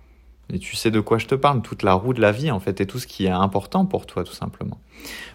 et 0.54 0.60
tu 0.60 0.76
sais 0.76 0.92
de 0.92 1.00
quoi 1.00 1.18
je 1.18 1.26
te 1.26 1.36
parle, 1.36 1.62
toute 1.62 1.84
la 1.84 1.94
roue 1.94 2.14
de 2.14 2.22
la 2.22 2.32
vie 2.32 2.52
en 2.52 2.60
fait, 2.60 2.80
et 2.80 2.86
tout 2.86 3.00
ce 3.00 3.08
qui 3.08 3.26
est 3.26 3.30
important 3.30 3.86
pour 3.86 4.06
toi 4.06 4.24
tout 4.24 4.34
simplement. 4.34 4.80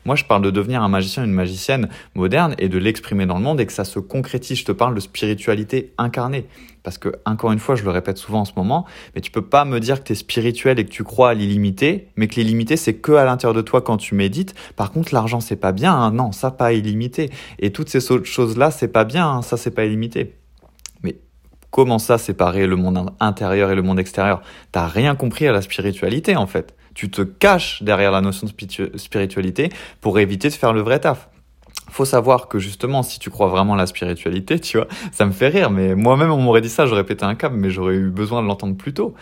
Moi 0.04 0.14
je 0.14 0.24
parle 0.24 0.42
de 0.42 0.50
devenir 0.50 0.82
un 0.82 0.88
magicien, 0.88 1.24
une 1.24 1.32
magicienne 1.32 1.88
moderne 2.14 2.54
et 2.58 2.68
de 2.68 2.78
l'exprimer 2.78 3.26
dans 3.26 3.36
le 3.36 3.42
monde 3.42 3.60
et 3.60 3.66
que 3.66 3.72
ça 3.72 3.84
se 3.84 3.98
concrétise. 3.98 4.58
Je 4.58 4.64
te 4.64 4.72
parle 4.72 4.94
de 4.94 5.00
spiritualité 5.00 5.92
incarnée. 5.98 6.46
Parce 6.84 6.96
que, 6.96 7.12
encore 7.26 7.52
une 7.52 7.58
fois, 7.58 7.74
je 7.74 7.84
le 7.84 7.90
répète 7.90 8.16
souvent 8.16 8.40
en 8.40 8.44
ce 8.46 8.52
moment, 8.56 8.86
mais 9.14 9.20
tu 9.20 9.30
peux 9.30 9.44
pas 9.44 9.66
me 9.66 9.78
dire 9.78 10.00
que 10.00 10.06
tu 10.06 10.12
es 10.12 10.16
spirituel 10.16 10.78
et 10.78 10.86
que 10.86 10.90
tu 10.90 11.04
crois 11.04 11.30
à 11.30 11.34
l'illimité, 11.34 12.08
mais 12.16 12.28
que 12.28 12.36
l'illimité 12.36 12.78
c'est 12.78 12.94
que 12.94 13.12
à 13.12 13.26
l'intérieur 13.26 13.54
de 13.54 13.60
toi 13.60 13.82
quand 13.82 13.98
tu 13.98 14.14
médites. 14.14 14.54
Par 14.74 14.90
contre, 14.90 15.12
l'argent 15.12 15.40
c'est 15.40 15.56
pas 15.56 15.72
bien, 15.72 15.92
hein. 15.92 16.12
non, 16.12 16.32
ça 16.32 16.50
pas 16.50 16.72
illimité. 16.72 17.30
Et 17.58 17.72
toutes 17.72 17.90
ces 17.90 18.00
choses 18.00 18.56
là 18.56 18.70
c'est 18.70 18.88
pas 18.88 19.04
bien, 19.04 19.28
hein. 19.28 19.42
ça 19.42 19.58
c'est 19.58 19.72
pas 19.72 19.84
illimité. 19.84 20.34
Comment 21.78 22.00
ça 22.00 22.18
séparer 22.18 22.66
le 22.66 22.74
monde 22.74 23.12
intérieur 23.20 23.70
et 23.70 23.76
le 23.76 23.82
monde 23.82 24.00
extérieur? 24.00 24.42
T'as 24.72 24.88
rien 24.88 25.14
compris 25.14 25.46
à 25.46 25.52
la 25.52 25.62
spiritualité 25.62 26.34
en 26.34 26.48
fait. 26.48 26.74
Tu 26.92 27.08
te 27.08 27.22
caches 27.22 27.84
derrière 27.84 28.10
la 28.10 28.20
notion 28.20 28.48
de 28.48 28.98
spiritualité 28.98 29.70
pour 30.00 30.18
éviter 30.18 30.48
de 30.48 30.54
faire 30.54 30.72
le 30.72 30.80
vrai 30.80 30.98
taf. 30.98 31.28
Faut 31.88 32.04
savoir 32.04 32.48
que 32.48 32.58
justement, 32.58 33.04
si 33.04 33.20
tu 33.20 33.30
crois 33.30 33.46
vraiment 33.46 33.74
à 33.74 33.76
la 33.76 33.86
spiritualité, 33.86 34.58
tu 34.60 34.78
vois, 34.78 34.88
ça 35.12 35.24
me 35.24 35.30
fait 35.30 35.46
rire, 35.46 35.70
mais 35.70 35.94
moi-même 35.94 36.32
on 36.32 36.38
m'aurait 36.38 36.62
dit 36.62 36.68
ça, 36.68 36.84
j'aurais 36.84 37.04
pété 37.04 37.24
un 37.24 37.36
câble, 37.36 37.54
mais 37.56 37.70
j'aurais 37.70 37.94
eu 37.94 38.10
besoin 38.10 38.42
de 38.42 38.48
l'entendre 38.48 38.76
plus 38.76 38.92
tôt 38.92 39.14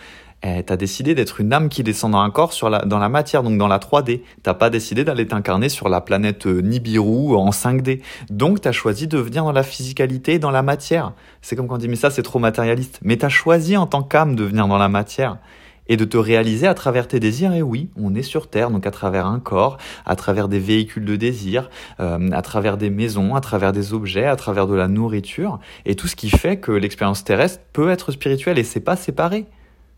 eh, 0.43 0.63
t'as 0.63 0.77
décidé 0.77 1.15
d'être 1.15 1.41
une 1.41 1.51
âme 1.51 1.67
qui 1.67 1.81
descend 1.81 2.11
dans 2.11 2.19
un 2.19 2.29
corps 2.29 2.53
sur 2.53 2.69
la, 2.69 2.85
dans 2.85 2.99
la 2.99 3.09
matière, 3.09 3.41
donc 3.41 3.57
dans 3.57 3.67
la 3.67 3.79
3D. 3.79 4.21
T'as 4.43 4.53
pas 4.53 4.69
décidé 4.69 5.03
d'aller 5.03 5.25
t'incarner 5.25 5.67
sur 5.67 5.89
la 5.89 5.99
planète 5.99 6.45
euh, 6.45 6.61
Nibiru 6.61 7.35
en 7.35 7.49
5D. 7.49 8.01
Donc 8.29 8.61
t'as 8.61 8.71
choisi 8.71 9.07
de 9.07 9.17
venir 9.17 9.43
dans 9.43 9.51
la 9.51 9.63
physicalité, 9.63 10.37
dans 10.37 10.51
la 10.51 10.61
matière. 10.61 11.13
C'est 11.41 11.55
comme 11.55 11.67
quand 11.67 11.75
on 11.75 11.79
dit 11.79 11.87
mais 11.87 11.95
ça 11.95 12.11
c'est 12.11 12.21
trop 12.21 12.37
matérialiste. 12.37 12.99
Mais 13.01 13.17
t'as 13.17 13.29
choisi 13.29 13.77
en 13.77 13.87
tant 13.87 14.03
qu'âme 14.03 14.35
de 14.35 14.43
venir 14.43 14.67
dans 14.67 14.77
la 14.77 14.89
matière 14.89 15.37
et 15.89 15.97
de 15.97 16.05
te 16.05 16.17
réaliser 16.17 16.67
à 16.67 16.75
travers 16.75 17.07
tes 17.07 17.19
désirs. 17.19 17.53
Et 17.53 17.63
oui, 17.63 17.89
on 17.95 18.13
est 18.13 18.21
sur 18.21 18.47
Terre, 18.47 18.69
donc 18.69 18.85
à 18.85 18.91
travers 18.91 19.25
un 19.25 19.39
corps, 19.39 19.77
à 20.05 20.15
travers 20.15 20.47
des 20.47 20.59
véhicules 20.59 21.05
de 21.05 21.15
désir, 21.15 21.69
euh, 21.99 22.29
à 22.31 22.41
travers 22.43 22.77
des 22.77 22.89
maisons, 22.89 23.33
à 23.33 23.41
travers 23.41 23.71
des 23.71 23.93
objets, 23.93 24.25
à 24.25 24.35
travers 24.35 24.67
de 24.67 24.75
la 24.75 24.87
nourriture, 24.87 25.59
et 25.85 25.95
tout 25.95 26.07
ce 26.07 26.15
qui 26.15 26.29
fait 26.29 26.57
que 26.57 26.71
l'expérience 26.71 27.23
terrestre 27.23 27.61
peut 27.73 27.89
être 27.89 28.11
spirituelle 28.11 28.59
et 28.59 28.63
c'est 28.63 28.81
pas 28.81 28.95
séparé. 28.95 29.47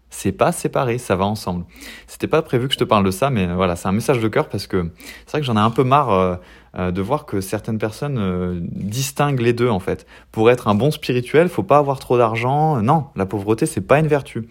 C'est 0.09 0.31
pas 0.31 0.51
séparé, 0.51 0.97
ça 0.97 1.15
va 1.15 1.25
ensemble. 1.25 1.65
C'était 2.07 2.27
pas 2.27 2.41
prévu 2.41 2.67
que 2.67 2.73
je 2.73 2.79
te 2.79 2.83
parle 2.83 3.05
de 3.05 3.11
ça, 3.11 3.29
mais 3.29 3.45
voilà, 3.47 3.75
c'est 3.75 3.87
un 3.87 3.91
message 3.91 4.19
de 4.19 4.27
cœur 4.27 4.49
parce 4.49 4.67
que 4.67 4.91
c'est 5.25 5.31
vrai 5.31 5.41
que 5.41 5.45
j'en 5.45 5.55
ai 5.55 5.59
un 5.59 5.69
peu 5.69 5.83
marre 5.83 6.11
euh, 6.11 6.35
euh, 6.77 6.91
de 6.91 7.01
voir 7.01 7.25
que 7.25 7.41
certaines 7.41 7.77
personnes 7.77 8.17
euh, 8.17 8.59
distinguent 8.61 9.41
les 9.41 9.53
deux 9.53 9.69
en 9.69 9.79
fait. 9.79 10.07
Pour 10.31 10.49
être 10.49 10.67
un 10.67 10.75
bon 10.75 10.91
spirituel, 10.91 11.47
faut 11.47 11.63
pas 11.63 11.77
avoir 11.77 11.99
trop 11.99 12.17
d'argent. 12.17 12.81
Non, 12.81 13.05
la 13.15 13.25
pauvreté 13.25 13.65
c'est 13.65 13.81
pas 13.81 13.99
une 13.99 14.07
vertu. 14.07 14.49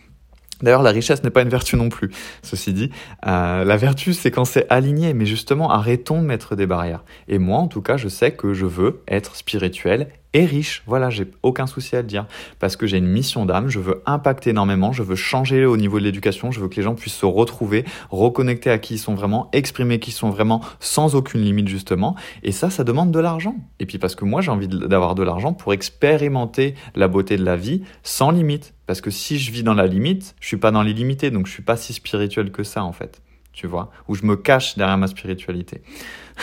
D'ailleurs, 0.60 0.82
la 0.82 0.90
richesse 0.90 1.22
n'est 1.22 1.30
pas 1.30 1.42
une 1.42 1.48
vertu 1.50 1.76
non 1.76 1.88
plus. 1.88 2.10
Ceci 2.42 2.72
dit, 2.72 2.90
la 3.22 3.76
vertu, 3.76 4.12
c'est 4.12 4.32
quand 4.32 4.44
c'est 4.44 4.66
aligné. 4.70 5.14
Mais 5.14 5.24
justement, 5.24 5.70
arrêtons 5.70 6.20
de 6.20 6.26
mettre 6.26 6.56
des 6.56 6.66
barrières. 6.66 7.04
Et 7.28 7.38
moi, 7.38 7.58
en 7.58 7.68
tout 7.68 7.80
cas, 7.80 7.96
je 7.96 8.08
sais 8.08 8.32
que 8.32 8.54
je 8.54 8.66
veux 8.66 9.04
être 9.06 9.36
spirituel 9.36 10.08
et 10.34 10.44
riche. 10.44 10.82
Voilà, 10.86 11.10
j'ai 11.10 11.26
aucun 11.42 11.66
souci 11.66 11.96
à 11.96 12.02
le 12.02 12.06
dire. 12.06 12.26
Parce 12.58 12.76
que 12.76 12.86
j'ai 12.86 12.98
une 12.98 13.06
mission 13.06 13.46
d'âme, 13.46 13.68
je 13.68 13.78
veux 13.78 14.02
impacter 14.06 14.50
énormément, 14.50 14.92
je 14.92 15.02
veux 15.02 15.16
changer 15.16 15.64
au 15.64 15.76
niveau 15.76 15.98
de 15.98 16.04
l'éducation, 16.04 16.50
je 16.50 16.60
veux 16.60 16.68
que 16.68 16.76
les 16.76 16.82
gens 16.82 16.94
puissent 16.94 17.14
se 17.14 17.26
retrouver, 17.26 17.84
reconnecter 18.10 18.70
à 18.70 18.78
qui 18.78 18.94
ils 18.94 18.98
sont 18.98 19.14
vraiment, 19.14 19.48
exprimer 19.52 19.98
qui 19.98 20.10
ils 20.10 20.14
sont 20.14 20.30
vraiment, 20.30 20.60
sans 20.80 21.14
aucune 21.14 21.40
limite 21.40 21.68
justement. 21.68 22.14
Et 22.42 22.52
ça, 22.52 22.70
ça 22.70 22.84
demande 22.84 23.10
de 23.10 23.20
l'argent. 23.20 23.56
Et 23.80 23.86
puis 23.86 23.98
parce 23.98 24.14
que 24.14 24.24
moi, 24.24 24.40
j'ai 24.40 24.50
envie 24.50 24.68
d'avoir 24.68 25.14
de 25.14 25.22
l'argent 25.22 25.52
pour 25.52 25.72
expérimenter 25.72 26.74
la 26.94 27.08
beauté 27.08 27.36
de 27.36 27.44
la 27.44 27.56
vie 27.56 27.82
sans 28.02 28.30
limite. 28.30 28.74
Parce 28.86 29.00
que 29.00 29.10
si 29.10 29.38
je 29.38 29.52
vis 29.52 29.62
dans 29.62 29.74
la 29.74 29.86
limite, 29.86 30.34
je 30.40 30.46
suis 30.46 30.56
pas 30.56 30.70
dans 30.70 30.82
l'illimité, 30.82 31.30
donc 31.30 31.46
je 31.46 31.52
suis 31.52 31.62
pas 31.62 31.76
si 31.76 31.92
spirituel 31.92 32.50
que 32.50 32.62
ça 32.62 32.84
en 32.84 32.92
fait. 32.92 33.20
Tu 33.52 33.66
vois, 33.66 33.90
où 34.06 34.14
je 34.14 34.24
me 34.24 34.36
cache 34.36 34.76
derrière 34.76 34.98
ma 34.98 35.08
spiritualité. 35.08 35.82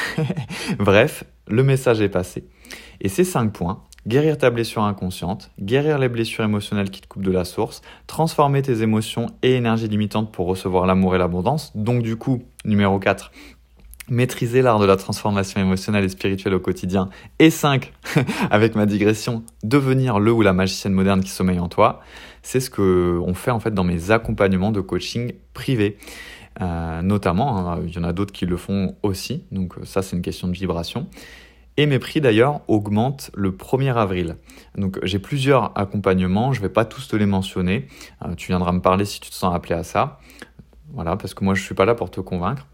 Bref, 0.80 1.24
le 1.48 1.64
message 1.64 2.02
est 2.02 2.10
passé. 2.10 2.46
Et 3.02 3.10
ces 3.10 3.24
cinq 3.24 3.54
points, 3.54 3.84
guérir 4.08 4.38
ta 4.38 4.50
blessure 4.50 4.84
inconsciente, 4.84 5.52
guérir 5.60 5.98
les 5.98 6.10
blessures 6.10 6.44
émotionnelles 6.44 6.90
qui 6.90 7.02
te 7.02 7.08
coupent 7.08 7.24
de 7.24 7.32
la 7.32 7.46
source, 7.46 7.82
transformer 8.08 8.62
tes 8.62 8.82
émotions 8.82 9.28
et 9.42 9.54
énergies 9.54 9.88
limitantes 9.88 10.32
pour 10.32 10.48
recevoir 10.48 10.86
l'amour 10.86 11.16
et 11.16 11.18
l'abondance. 11.18 11.76
Donc 11.76 12.04
du 12.04 12.16
coup, 12.16 12.44
numéro 12.66 13.00
4, 13.00 13.32
maîtriser 14.10 14.62
l'art 14.62 14.80
de 14.80 14.86
la 14.86 14.98
transformation 14.98 15.60
émotionnelle 15.60 16.04
et 16.04 16.10
spirituelle 16.10 16.54
au 16.54 16.60
quotidien. 16.60 17.10
Et 17.40 17.50
5, 17.50 17.92
avec 18.52 18.76
ma 18.76 18.86
digression, 18.86 19.44
devenir 19.64 20.20
le 20.20 20.32
ou 20.32 20.42
la 20.42 20.54
magicienne 20.54 20.94
moderne 20.94 21.22
qui 21.22 21.32
sommeille 21.32 21.60
en 21.60 21.70
toi. 21.70 22.02
C'est 22.44 22.60
ce 22.60 22.70
que 22.70 23.20
on 23.26 23.34
fait 23.34 23.52
en 23.52 23.60
fait 23.60 23.74
dans 23.74 23.84
mes 23.84 24.12
accompagnements 24.12 24.72
de 24.72 24.82
coaching 24.82 25.34
privés. 25.54 25.98
Euh, 26.62 27.02
notamment, 27.02 27.72
hein, 27.72 27.82
il 27.86 27.94
y 27.94 28.00
en 28.00 28.04
a 28.04 28.14
d'autres 28.14 28.32
qui 28.32 28.46
le 28.46 28.58
font 28.58 28.96
aussi, 29.04 29.44
donc 29.52 29.76
ça 29.84 30.02
c'est 30.02 30.16
une 30.16 30.22
question 30.22 30.48
de 30.48 30.54
vibration. 30.54 31.08
Et 31.78 31.88
mes 31.88 32.00
prix 32.00 32.22
d'ailleurs 32.22 32.62
augmentent 32.70 33.32
le 33.34 33.52
1er 33.52 33.94
avril. 33.94 34.38
Donc 34.78 34.98
j'ai 35.04 35.20
plusieurs 35.20 35.78
accompagnements, 35.78 36.54
je 36.54 36.62
ne 36.62 36.68
vais 36.68 36.72
pas 36.72 36.86
tous 36.86 37.10
te 37.10 37.16
les 37.18 37.26
mentionner. 37.26 37.88
Euh, 38.26 38.34
tu 38.36 38.48
viendras 38.48 38.72
me 38.72 38.80
parler 38.80 39.04
si 39.04 39.20
tu 39.20 39.30
te 39.30 39.36
sens 39.36 39.54
appelé 39.54 39.76
à 39.76 39.84
ça. 39.84 40.20
Voilà, 40.94 41.18
parce 41.18 41.34
que 41.34 41.44
moi 41.44 41.54
je 41.54 41.62
ne 41.62 41.66
suis 41.66 41.76
pas 41.76 41.86
là 41.86 41.94
pour 41.94 42.10
te 42.10 42.22
convaincre. 42.22 42.66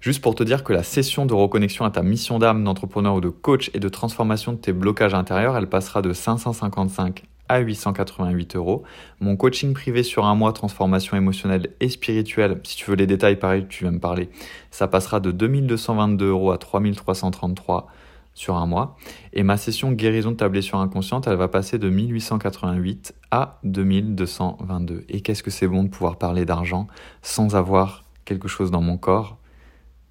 Juste 0.00 0.20
pour 0.20 0.34
te 0.34 0.42
dire 0.42 0.64
que 0.64 0.72
la 0.72 0.82
session 0.82 1.26
de 1.26 1.32
reconnexion 1.32 1.84
à 1.84 1.90
ta 1.90 2.02
mission 2.02 2.40
d'âme 2.40 2.64
d'entrepreneur 2.64 3.14
ou 3.14 3.20
de 3.20 3.28
coach 3.28 3.70
et 3.72 3.78
de 3.78 3.88
transformation 3.88 4.52
de 4.52 4.58
tes 4.58 4.72
blocages 4.72 5.14
intérieurs, 5.14 5.56
elle 5.56 5.68
passera 5.68 6.02
de 6.02 6.12
555 6.12 7.22
à 7.52 7.60
888 7.60 8.56
euros. 8.56 8.82
Mon 9.20 9.36
coaching 9.36 9.74
privé 9.74 10.02
sur 10.02 10.24
un 10.24 10.34
mois, 10.34 10.52
transformation 10.52 11.16
émotionnelle 11.16 11.74
et 11.80 11.88
spirituelle, 11.88 12.60
si 12.64 12.76
tu 12.76 12.90
veux 12.90 12.96
les 12.96 13.06
détails, 13.06 13.36
pareil, 13.38 13.66
tu 13.68 13.84
vas 13.84 13.90
me 13.90 14.00
parler, 14.00 14.30
ça 14.70 14.88
passera 14.88 15.20
de 15.20 15.30
2222 15.30 16.28
euros 16.28 16.50
à 16.50 16.58
3333 16.58 17.88
sur 18.34 18.56
un 18.56 18.66
mois. 18.66 18.96
Et 19.34 19.42
ma 19.42 19.58
session 19.58 19.92
guérison 19.92 20.30
de 20.30 20.36
ta 20.36 20.48
blessure 20.48 20.78
inconsciente, 20.78 21.26
elle 21.26 21.36
va 21.36 21.48
passer 21.48 21.78
de 21.78 21.90
1888 21.90 23.14
à 23.30 23.58
2222. 23.64 25.04
Et 25.10 25.20
qu'est-ce 25.20 25.42
que 25.42 25.50
c'est 25.50 25.68
bon 25.68 25.84
de 25.84 25.88
pouvoir 25.88 26.16
parler 26.16 26.46
d'argent 26.46 26.86
sans 27.20 27.54
avoir 27.54 28.04
quelque 28.24 28.48
chose 28.48 28.70
dans 28.70 28.80
mon 28.80 28.96
corps 28.96 29.36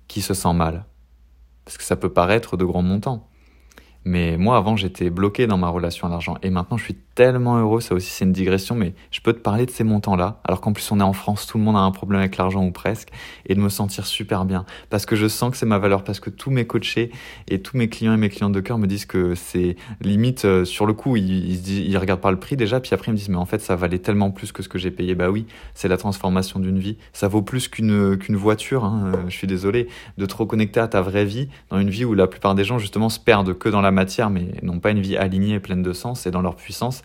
qui 0.07 0.21
se 0.21 0.35
sent 0.35 0.53
mal? 0.53 0.85
Parce 1.65 1.77
que 1.77 1.83
ça 1.83 1.95
peut 1.95 2.13
paraître 2.13 2.57
de 2.57 2.65
grands 2.65 2.83
montants. 2.83 3.27
Mais 4.03 4.37
moi, 4.37 4.57
avant, 4.57 4.75
j'étais 4.75 5.09
bloqué 5.09 5.47
dans 5.47 5.57
ma 5.57 5.69
relation 5.69 6.07
à 6.07 6.09
l'argent. 6.09 6.37
Et 6.41 6.49
maintenant, 6.49 6.77
je 6.77 6.85
suis 6.85 6.97
tellement 7.15 7.57
heureux. 7.57 7.81
Ça 7.81 7.95
aussi, 7.95 8.09
c'est 8.09 8.25
une 8.25 8.31
digression, 8.31 8.75
mais 8.75 8.93
je 9.11 9.21
peux 9.21 9.33
te 9.33 9.39
parler 9.39 9.65
de 9.65 9.71
ces 9.71 9.83
montants-là. 9.83 10.39
Alors 10.43 10.61
qu'en 10.61 10.73
plus, 10.73 10.91
on 10.91 10.99
est 10.99 11.03
en 11.03 11.13
France, 11.13 11.45
tout 11.47 11.57
le 11.57 11.63
monde 11.63 11.75
a 11.75 11.79
un 11.79 11.91
problème 11.91 12.19
avec 12.19 12.37
l'argent 12.37 12.65
ou 12.65 12.71
presque. 12.71 13.09
Et 13.45 13.55
de 13.55 13.59
me 13.59 13.69
sentir 13.69 14.05
super 14.05 14.45
bien. 14.45 14.65
Parce 14.89 15.05
que 15.05 15.15
je 15.15 15.27
sens 15.27 15.51
que 15.51 15.57
c'est 15.57 15.65
ma 15.65 15.77
valeur. 15.77 16.03
Parce 16.03 16.19
que 16.19 16.29
tous 16.29 16.51
mes 16.51 16.65
coachés 16.65 17.11
et 17.47 17.61
tous 17.61 17.77
mes 17.77 17.89
clients 17.89 18.13
et 18.13 18.17
mes 18.17 18.29
clientes 18.29 18.53
de 18.53 18.59
cœur 18.59 18.77
me 18.77 18.87
disent 18.87 19.05
que 19.05 19.35
c'est 19.35 19.75
limite, 20.01 20.45
euh, 20.45 20.65
sur 20.65 20.85
le 20.85 20.93
coup, 20.93 21.15
ils, 21.15 21.87
ils, 21.87 21.97
regardent 21.97 22.21
pas 22.21 22.31
le 22.31 22.39
prix 22.39 22.55
déjà. 22.55 22.79
Puis 22.79 22.93
après, 22.93 23.11
ils 23.11 23.13
me 23.13 23.17
disent, 23.17 23.29
mais 23.29 23.37
en 23.37 23.45
fait, 23.45 23.61
ça 23.61 23.75
valait 23.75 23.99
tellement 23.99 24.31
plus 24.31 24.51
que 24.51 24.63
ce 24.63 24.69
que 24.69 24.77
j'ai 24.77 24.91
payé. 24.91 25.15
Bah 25.15 25.29
oui, 25.29 25.45
c'est 25.73 25.87
la 25.87 25.97
transformation 25.97 26.59
d'une 26.59 26.79
vie. 26.79 26.97
Ça 27.13 27.27
vaut 27.27 27.41
plus 27.41 27.67
qu'une 27.67 28.17
qu'une 28.17 28.35
voiture. 28.35 28.85
Hein. 28.85 29.13
Euh, 29.13 29.17
je 29.27 29.35
suis 29.35 29.47
désolé. 29.47 29.87
De 30.17 30.25
te 30.25 30.35
reconnecter 30.35 30.79
à 30.79 30.87
ta 30.87 31.01
vraie 31.01 31.25
vie 31.25 31.49
dans 31.69 31.79
une 31.79 31.89
vie 31.89 32.05
où 32.05 32.13
la 32.13 32.27
plupart 32.27 32.55
des 32.55 32.63
gens, 32.63 32.79
justement, 32.79 33.09
se 33.09 33.19
perdent 33.19 33.57
que 33.57 33.69
dans 33.69 33.81
la 33.81 33.91
matière, 33.91 34.29
mais 34.29 34.47
n'ont 34.61 34.79
pas 34.79 34.91
une 34.91 35.01
vie 35.01 35.17
alignée 35.17 35.55
et 35.55 35.59
pleine 35.59 35.83
de 35.83 35.93
sens 35.93 36.25
et 36.25 36.31
dans 36.31 36.41
leur 36.41 36.55
puissance. 36.55 37.00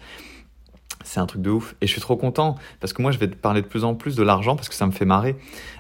C'est 1.07 1.21
un 1.21 1.26
truc 1.26 1.41
de 1.41 1.50
ouf. 1.50 1.76
Et 1.81 1.87
je 1.87 1.93
suis 1.93 2.00
trop 2.00 2.17
content 2.17 2.57
parce 2.81 2.93
que 2.93 3.00
moi, 3.00 3.12
je 3.12 3.19
vais 3.19 3.29
te 3.29 3.37
parler 3.37 3.62
de 3.62 3.67
plus 3.67 3.85
en 3.85 3.95
plus 3.95 4.17
de 4.17 4.25
l'argent 4.25 4.57
parce 4.57 4.69
que 4.69 4.75
ça 4.75 4.87
me 4.87 4.91
fait 4.91 5.05
marrer. 5.05 5.37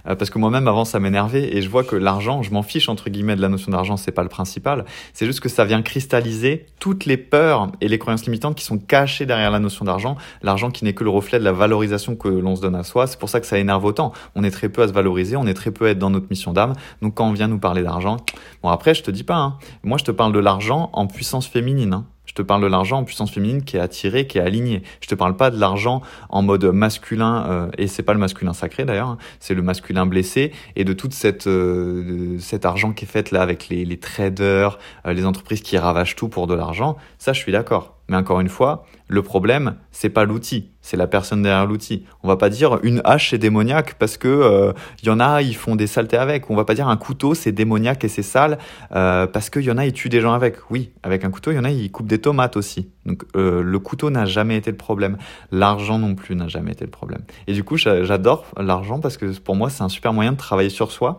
Euh, 0.06 0.14
parce 0.14 0.30
que 0.30 0.38
moi-même, 0.38 0.68
avant, 0.68 0.84
ça 0.84 1.00
m'énervait 1.00 1.56
et 1.56 1.62
je 1.62 1.68
vois 1.68 1.82
que 1.82 1.96
l'argent, 1.96 2.42
je 2.42 2.52
m'en 2.52 2.62
fiche 2.62 2.88
entre 2.88 3.10
guillemets 3.10 3.34
de 3.34 3.40
la 3.40 3.48
notion 3.48 3.72
d'argent, 3.72 3.96
c'est 3.96 4.12
pas 4.12 4.22
le 4.22 4.28
principal. 4.28 4.84
C'est 5.12 5.26
juste 5.26 5.40
que 5.40 5.48
ça 5.48 5.64
vient 5.64 5.82
cristalliser 5.82 6.66
toutes 6.78 7.06
les 7.06 7.16
peurs 7.16 7.72
et 7.80 7.88
les 7.88 7.98
croyances 7.98 8.24
limitantes 8.24 8.54
qui 8.54 8.64
sont 8.64 8.78
cachées 8.78 9.26
derrière 9.26 9.50
la 9.50 9.58
notion 9.58 9.84
d'argent. 9.84 10.16
L'argent 10.42 10.70
qui 10.70 10.84
n'est 10.84 10.94
que 10.94 11.02
le 11.02 11.10
reflet 11.10 11.40
de 11.40 11.44
la 11.44 11.52
valorisation 11.52 12.14
que 12.14 12.28
l'on 12.28 12.54
se 12.54 12.62
donne 12.62 12.76
à 12.76 12.84
soi. 12.84 13.08
C'est 13.08 13.18
pour 13.18 13.28
ça 13.28 13.40
que 13.40 13.46
ça 13.46 13.58
énerve 13.58 13.84
autant. 13.84 14.12
On 14.36 14.44
est 14.44 14.52
très 14.52 14.68
peu 14.68 14.82
à 14.82 14.88
se 14.88 14.92
valoriser, 14.92 15.36
on 15.36 15.46
est 15.46 15.54
très 15.54 15.72
peu 15.72 15.86
à 15.86 15.90
être 15.90 15.98
dans 15.98 16.10
notre 16.10 16.26
mission 16.30 16.52
d'âme. 16.52 16.74
Donc 17.02 17.14
quand 17.14 17.28
on 17.28 17.32
vient 17.32 17.48
nous 17.48 17.58
parler 17.58 17.82
d'argent, 17.82 18.18
bon 18.62 18.68
après, 18.68 18.94
je 18.94 19.02
te 19.02 19.10
dis 19.10 19.24
pas. 19.24 19.36
Hein. 19.36 19.58
Moi, 19.82 19.98
je 19.98 20.04
te 20.04 20.12
parle 20.12 20.32
de 20.32 20.38
l'argent 20.38 20.88
en 20.92 21.08
puissance 21.08 21.48
féminine. 21.48 21.94
Hein. 21.94 22.06
Je 22.26 22.34
te 22.34 22.42
parle 22.42 22.62
de 22.62 22.66
l'argent 22.66 22.98
en 22.98 23.04
puissance 23.04 23.30
féminine 23.30 23.62
qui 23.62 23.76
est 23.76 23.80
attiré, 23.80 24.26
qui 24.26 24.38
est 24.38 24.42
aligné. 24.42 24.82
Je 25.00 25.08
te 25.08 25.14
parle 25.14 25.36
pas 25.36 25.50
de 25.50 25.58
l'argent 25.58 26.02
en 26.28 26.42
mode 26.42 26.64
masculin 26.64 27.46
euh, 27.48 27.70
et 27.78 27.86
c'est 27.86 28.02
pas 28.02 28.12
le 28.12 28.18
masculin 28.18 28.52
sacré 28.52 28.84
d'ailleurs, 28.84 29.08
hein. 29.08 29.18
c'est 29.40 29.54
le 29.54 29.62
masculin 29.62 30.06
blessé 30.06 30.52
et 30.74 30.84
de 30.84 30.92
toute 30.92 31.14
cette 31.14 31.46
euh, 31.46 32.38
cet 32.38 32.64
argent 32.64 32.92
qui 32.92 33.04
est 33.04 33.08
fait 33.08 33.30
là 33.30 33.42
avec 33.42 33.68
les, 33.68 33.84
les 33.84 33.98
traders, 33.98 34.78
euh, 35.06 35.12
les 35.12 35.24
entreprises 35.24 35.62
qui 35.62 35.78
ravagent 35.78 36.16
tout 36.16 36.28
pour 36.28 36.46
de 36.46 36.54
l'argent. 36.54 36.96
Ça, 37.18 37.32
je 37.32 37.40
suis 37.40 37.52
d'accord. 37.52 37.95
Mais 38.08 38.16
encore 38.16 38.40
une 38.40 38.48
fois, 38.48 38.84
le 39.08 39.22
problème, 39.22 39.76
c'est 39.90 40.10
pas 40.10 40.24
l'outil, 40.24 40.70
c'est 40.80 40.96
la 40.96 41.06
personne 41.06 41.42
derrière 41.42 41.66
l'outil. 41.66 42.04
On 42.22 42.28
va 42.28 42.36
pas 42.36 42.48
dire 42.48 42.78
une 42.82 43.00
hache 43.04 43.30
c'est 43.30 43.38
démoniaque 43.38 43.94
parce 43.98 44.16
que 44.16 44.28
euh, 44.28 44.72
y 45.02 45.10
en 45.10 45.18
a 45.18 45.42
ils 45.42 45.56
font 45.56 45.74
des 45.74 45.86
saletés 45.86 46.16
avec. 46.16 46.48
On 46.50 46.56
va 46.56 46.64
pas 46.64 46.74
dire 46.74 46.88
un 46.88 46.96
couteau 46.96 47.34
c'est 47.34 47.52
démoniaque 47.52 48.04
et 48.04 48.08
c'est 48.08 48.22
sale 48.22 48.58
euh, 48.94 49.26
parce 49.26 49.50
qu'il 49.50 49.62
y 49.62 49.70
en 49.70 49.78
a 49.78 49.86
ils 49.86 49.92
tuent 49.92 50.08
des 50.08 50.20
gens 50.20 50.32
avec. 50.32 50.56
Oui, 50.70 50.92
avec 51.02 51.24
un 51.24 51.30
couteau, 51.30 51.50
il 51.50 51.56
y 51.56 51.58
en 51.58 51.64
a 51.64 51.70
ils 51.70 51.90
coupent 51.90 52.06
des 52.06 52.20
tomates 52.20 52.56
aussi. 52.56 52.90
Donc 53.06 53.24
euh, 53.36 53.62
le 53.62 53.78
couteau 53.78 54.10
n'a 54.10 54.24
jamais 54.24 54.56
été 54.56 54.70
le 54.70 54.76
problème. 54.76 55.16
L'argent 55.50 55.98
non 55.98 56.14
plus 56.14 56.36
n'a 56.36 56.48
jamais 56.48 56.72
été 56.72 56.84
le 56.84 56.90
problème. 56.90 57.22
Et 57.46 57.54
du 57.54 57.64
coup, 57.64 57.76
j'adore 57.76 58.46
l'argent 58.56 59.00
parce 59.00 59.16
que 59.16 59.26
pour 59.40 59.56
moi 59.56 59.70
c'est 59.70 59.82
un 59.82 59.88
super 59.88 60.12
moyen 60.12 60.32
de 60.32 60.36
travailler 60.36 60.70
sur 60.70 60.92
soi 60.92 61.18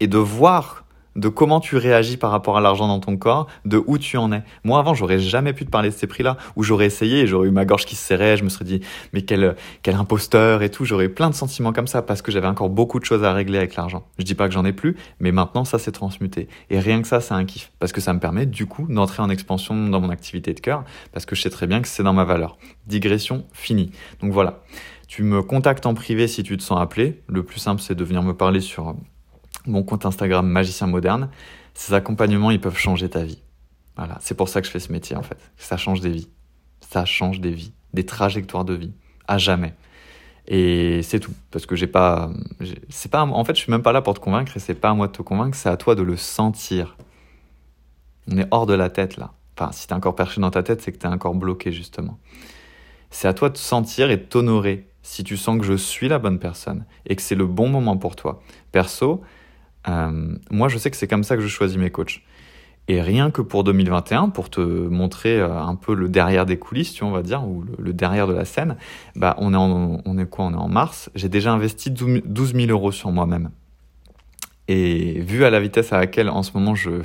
et 0.00 0.08
de 0.08 0.18
voir 0.18 0.81
de 1.16 1.28
comment 1.28 1.60
tu 1.60 1.76
réagis 1.76 2.16
par 2.16 2.30
rapport 2.30 2.56
à 2.56 2.60
l'argent 2.60 2.88
dans 2.88 3.00
ton 3.00 3.16
corps, 3.16 3.46
de 3.64 3.82
où 3.86 3.98
tu 3.98 4.16
en 4.16 4.32
es. 4.32 4.42
Moi, 4.64 4.78
avant, 4.78 4.94
j'aurais 4.94 5.18
jamais 5.18 5.52
pu 5.52 5.64
te 5.64 5.70
parler 5.70 5.90
de 5.90 5.94
ces 5.94 6.06
prix-là, 6.06 6.36
où 6.56 6.62
j'aurais 6.62 6.86
essayé 6.86 7.26
j'aurais 7.26 7.48
eu 7.48 7.50
ma 7.50 7.64
gorge 7.64 7.84
qui 7.84 7.96
se 7.96 8.04
serrait, 8.04 8.36
je 8.36 8.44
me 8.44 8.48
serais 8.48 8.64
dit, 8.64 8.80
mais 9.12 9.22
quel, 9.22 9.56
quel 9.82 9.94
imposteur 9.94 10.62
et 10.62 10.70
tout, 10.70 10.84
j'aurais 10.84 11.08
plein 11.08 11.30
de 11.30 11.34
sentiments 11.34 11.72
comme 11.72 11.86
ça 11.86 12.02
parce 12.02 12.22
que 12.22 12.32
j'avais 12.32 12.46
encore 12.46 12.70
beaucoup 12.70 12.98
de 12.98 13.04
choses 13.04 13.24
à 13.24 13.32
régler 13.32 13.58
avec 13.58 13.76
l'argent. 13.76 14.06
Je 14.18 14.24
dis 14.24 14.34
pas 14.34 14.48
que 14.48 14.54
j'en 14.54 14.64
ai 14.64 14.72
plus, 14.72 14.96
mais 15.20 15.32
maintenant, 15.32 15.64
ça 15.64 15.78
s'est 15.78 15.92
transmuté. 15.92 16.48
Et 16.70 16.78
rien 16.78 17.02
que 17.02 17.08
ça, 17.08 17.20
c'est 17.20 17.34
un 17.34 17.44
kiff. 17.44 17.72
Parce 17.78 17.92
que 17.92 18.00
ça 18.00 18.12
me 18.12 18.20
permet, 18.20 18.46
du 18.46 18.66
coup, 18.66 18.86
d'entrer 18.88 19.22
en 19.22 19.30
expansion 19.30 19.88
dans 19.88 20.00
mon 20.00 20.10
activité 20.10 20.54
de 20.54 20.60
cœur, 20.60 20.84
parce 21.12 21.26
que 21.26 21.34
je 21.34 21.42
sais 21.42 21.50
très 21.50 21.66
bien 21.66 21.80
que 21.82 21.88
c'est 21.88 22.02
dans 22.02 22.12
ma 22.12 22.24
valeur. 22.24 22.56
Digression 22.86 23.44
finie. 23.52 23.90
Donc 24.20 24.32
voilà. 24.32 24.62
Tu 25.08 25.22
me 25.22 25.42
contactes 25.42 25.84
en 25.84 25.94
privé 25.94 26.26
si 26.26 26.42
tu 26.42 26.56
te 26.56 26.62
sens 26.62 26.80
appelé. 26.80 27.22
Le 27.28 27.42
plus 27.42 27.60
simple, 27.60 27.82
c'est 27.82 27.94
de 27.94 28.04
venir 28.04 28.22
me 28.22 28.32
parler 28.32 28.60
sur 28.60 28.94
mon 29.66 29.82
compte 29.82 30.06
Instagram 30.06 30.46
Magicien 30.46 30.86
Moderne. 30.86 31.28
Ces 31.74 31.94
accompagnements, 31.94 32.50
ils 32.50 32.60
peuvent 32.60 32.76
changer 32.76 33.08
ta 33.08 33.24
vie. 33.24 33.42
Voilà, 33.96 34.18
c'est 34.20 34.34
pour 34.36 34.48
ça 34.48 34.60
que 34.60 34.66
je 34.66 34.72
fais 34.72 34.80
ce 34.80 34.92
métier 34.92 35.16
en 35.16 35.22
fait. 35.22 35.38
Ça 35.56 35.76
change 35.76 36.00
des 36.00 36.10
vies. 36.10 36.28
Ça 36.80 37.04
change 37.04 37.40
des 37.40 37.52
vies, 37.52 37.72
des 37.94 38.04
trajectoires 38.04 38.64
de 38.64 38.74
vie, 38.74 38.92
à 39.28 39.38
jamais. 39.38 39.74
Et 40.48 41.02
c'est 41.02 41.20
tout, 41.20 41.32
parce 41.50 41.66
que 41.66 41.76
j'ai 41.76 41.86
pas, 41.86 42.30
c'est 42.88 43.10
pas, 43.10 43.22
en 43.22 43.44
fait, 43.44 43.54
je 43.54 43.60
suis 43.60 43.70
même 43.70 43.82
pas 43.82 43.92
là 43.92 44.02
pour 44.02 44.14
te 44.14 44.20
convaincre 44.20 44.56
et 44.56 44.60
c'est 44.60 44.74
pas 44.74 44.90
à 44.90 44.94
moi 44.94 45.06
de 45.06 45.12
te 45.12 45.22
convaincre, 45.22 45.56
c'est 45.56 45.68
à 45.68 45.76
toi 45.76 45.94
de 45.94 46.02
le 46.02 46.16
sentir. 46.16 46.96
On 48.30 48.36
est 48.38 48.48
hors 48.50 48.66
de 48.66 48.74
la 48.74 48.90
tête 48.90 49.16
là. 49.16 49.32
Enfin, 49.56 49.70
si 49.72 49.86
t'es 49.86 49.94
encore 49.94 50.16
perché 50.16 50.40
dans 50.40 50.50
ta 50.50 50.62
tête, 50.62 50.82
c'est 50.82 50.92
que 50.92 50.98
t'es 50.98 51.06
encore 51.06 51.34
bloqué 51.34 51.70
justement. 51.70 52.18
C'est 53.10 53.28
à 53.28 53.34
toi 53.34 53.50
de 53.50 53.56
sentir 53.56 54.10
et 54.10 54.16
de 54.16 54.22
t'honorer 54.22 54.88
si 55.02 55.22
tu 55.22 55.36
sens 55.36 55.58
que 55.58 55.64
je 55.64 55.74
suis 55.74 56.08
la 56.08 56.18
bonne 56.18 56.38
personne 56.38 56.86
et 57.06 57.14
que 57.14 57.22
c'est 57.22 57.34
le 57.34 57.46
bon 57.46 57.68
moment 57.68 57.96
pour 57.96 58.16
toi. 58.16 58.42
Perso, 58.72 59.22
euh, 59.88 60.36
moi, 60.50 60.68
je 60.68 60.78
sais 60.78 60.90
que 60.90 60.96
c'est 60.96 61.08
comme 61.08 61.24
ça 61.24 61.36
que 61.36 61.42
je 61.42 61.48
choisis 61.48 61.78
mes 61.78 61.90
coachs. 61.90 62.22
Et 62.88 63.00
rien 63.00 63.30
que 63.30 63.42
pour 63.42 63.62
2021, 63.62 64.30
pour 64.30 64.50
te 64.50 64.60
montrer 64.60 65.38
euh, 65.38 65.56
un 65.56 65.76
peu 65.76 65.94
le 65.94 66.08
derrière 66.08 66.46
des 66.46 66.58
coulisses, 66.58 66.92
tu 66.92 67.04
vois, 67.04 67.10
on 67.10 67.12
va 67.12 67.22
dire, 67.22 67.46
ou 67.46 67.64
le, 67.78 67.92
derrière 67.92 68.26
de 68.26 68.32
la 68.32 68.44
scène, 68.44 68.76
bah, 69.14 69.36
on 69.38 69.54
est 69.54 69.56
en, 69.56 70.00
on 70.04 70.18
est 70.18 70.26
quoi 70.28 70.46
On 70.46 70.52
est 70.52 70.56
en 70.56 70.68
mars. 70.68 71.10
J'ai 71.14 71.28
déjà 71.28 71.52
investi 71.52 71.90
12 71.90 72.54
000 72.54 72.70
euros 72.70 72.90
sur 72.90 73.12
moi-même. 73.12 73.50
Et 74.68 75.20
vu 75.20 75.44
à 75.44 75.50
la 75.50 75.60
vitesse 75.60 75.92
à 75.92 75.98
laquelle 75.98 76.28
en 76.28 76.42
ce 76.42 76.52
moment 76.54 76.74
je, 76.74 77.02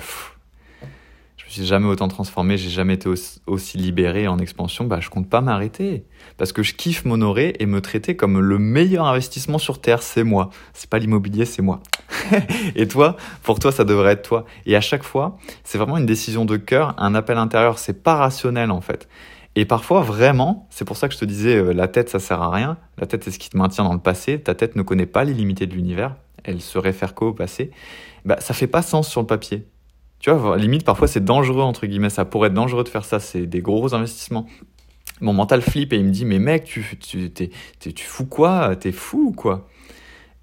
je 1.47 1.53
suis 1.53 1.65
jamais 1.65 1.87
autant 1.87 2.07
transformé, 2.07 2.57
j'ai 2.57 2.69
jamais 2.69 2.95
été 2.95 3.09
aussi, 3.45 3.77
libéré 3.77 4.27
en 4.27 4.37
expansion, 4.37 4.85
bah 4.85 4.99
je 4.99 5.09
compte 5.09 5.29
pas 5.29 5.41
m'arrêter 5.41 6.05
parce 6.37 6.51
que 6.51 6.61
je 6.61 6.73
kiffe 6.73 7.05
m'honorer 7.05 7.55
et 7.59 7.65
me 7.65 7.79
traiter 7.81 8.15
comme 8.15 8.39
le 8.39 8.59
meilleur 8.59 9.05
investissement 9.05 9.57
sur 9.57 9.79
terre, 9.79 10.03
c'est 10.03 10.23
moi. 10.23 10.49
C'est 10.73 10.89
pas 10.89 10.99
l'immobilier, 10.99 11.45
c'est 11.45 11.61
moi. 11.61 11.81
et 12.75 12.87
toi, 12.87 13.15
pour 13.43 13.59
toi 13.59 13.71
ça 13.71 13.85
devrait 13.85 14.13
être 14.13 14.27
toi. 14.27 14.45
Et 14.65 14.75
à 14.75 14.81
chaque 14.81 15.03
fois, 15.03 15.37
c'est 15.63 15.77
vraiment 15.77 15.97
une 15.97 16.05
décision 16.05 16.43
de 16.45 16.57
cœur, 16.57 16.93
un 16.97 17.15
appel 17.15 17.37
intérieur, 17.37 17.79
c'est 17.79 18.03
pas 18.03 18.15
rationnel 18.15 18.69
en 18.69 18.81
fait. 18.81 19.07
Et 19.55 19.65
parfois, 19.65 20.01
vraiment, 20.01 20.67
c'est 20.69 20.85
pour 20.85 20.97
ça 20.97 21.07
que 21.07 21.15
je 21.15 21.19
te 21.19 21.25
disais, 21.25 21.55
euh, 21.55 21.73
la 21.73 21.87
tête, 21.87 22.09
ça 22.09 22.19
sert 22.19 22.43
à 22.43 22.51
rien. 22.51 22.77
La 22.99 23.07
tête, 23.07 23.23
c'est 23.23 23.31
ce 23.31 23.39
qui 23.39 23.49
te 23.49 23.57
maintient 23.57 23.83
dans 23.83 23.93
le 23.93 23.99
passé. 23.99 24.39
Ta 24.39 24.53
tête 24.53 24.75
ne 24.75 24.83
connaît 24.83 25.07
pas 25.07 25.23
l'illimité 25.23 25.65
de 25.65 25.73
l'univers. 25.73 26.15
Elle 26.43 26.61
se 26.61 26.77
réfère 26.77 27.15
qu'au 27.15 27.33
passé. 27.33 27.71
Bah, 28.23 28.35
ça 28.39 28.53
fait 28.53 28.67
pas 28.67 28.83
sens 28.83 29.09
sur 29.09 29.19
le 29.19 29.25
papier. 29.25 29.67
Tu 30.19 30.31
vois, 30.31 30.57
limite, 30.57 30.83
parfois, 30.83 31.07
c'est 31.07 31.23
dangereux, 31.23 31.61
entre 31.61 31.85
guillemets. 31.85 32.09
Ça 32.09 32.25
pourrait 32.25 32.47
être 32.47 32.53
dangereux 32.53 32.83
de 32.83 32.89
faire 32.89 33.05
ça. 33.05 33.19
C'est 33.19 33.45
des 33.45 33.61
gros 33.61 33.93
investissements. 33.93 34.47
Mon 35.21 35.33
mental 35.33 35.61
flippe 35.61 35.93
et 35.93 35.97
il 35.97 36.05
me 36.05 36.11
dit, 36.11 36.25
mais 36.25 36.39
mec, 36.39 36.63
tu, 36.63 36.97
tu, 36.99 37.31
tu 37.31 38.05
fous 38.05 38.25
quoi? 38.25 38.75
T'es 38.75 38.91
fou 38.91 39.29
ou 39.29 39.31
quoi? 39.31 39.67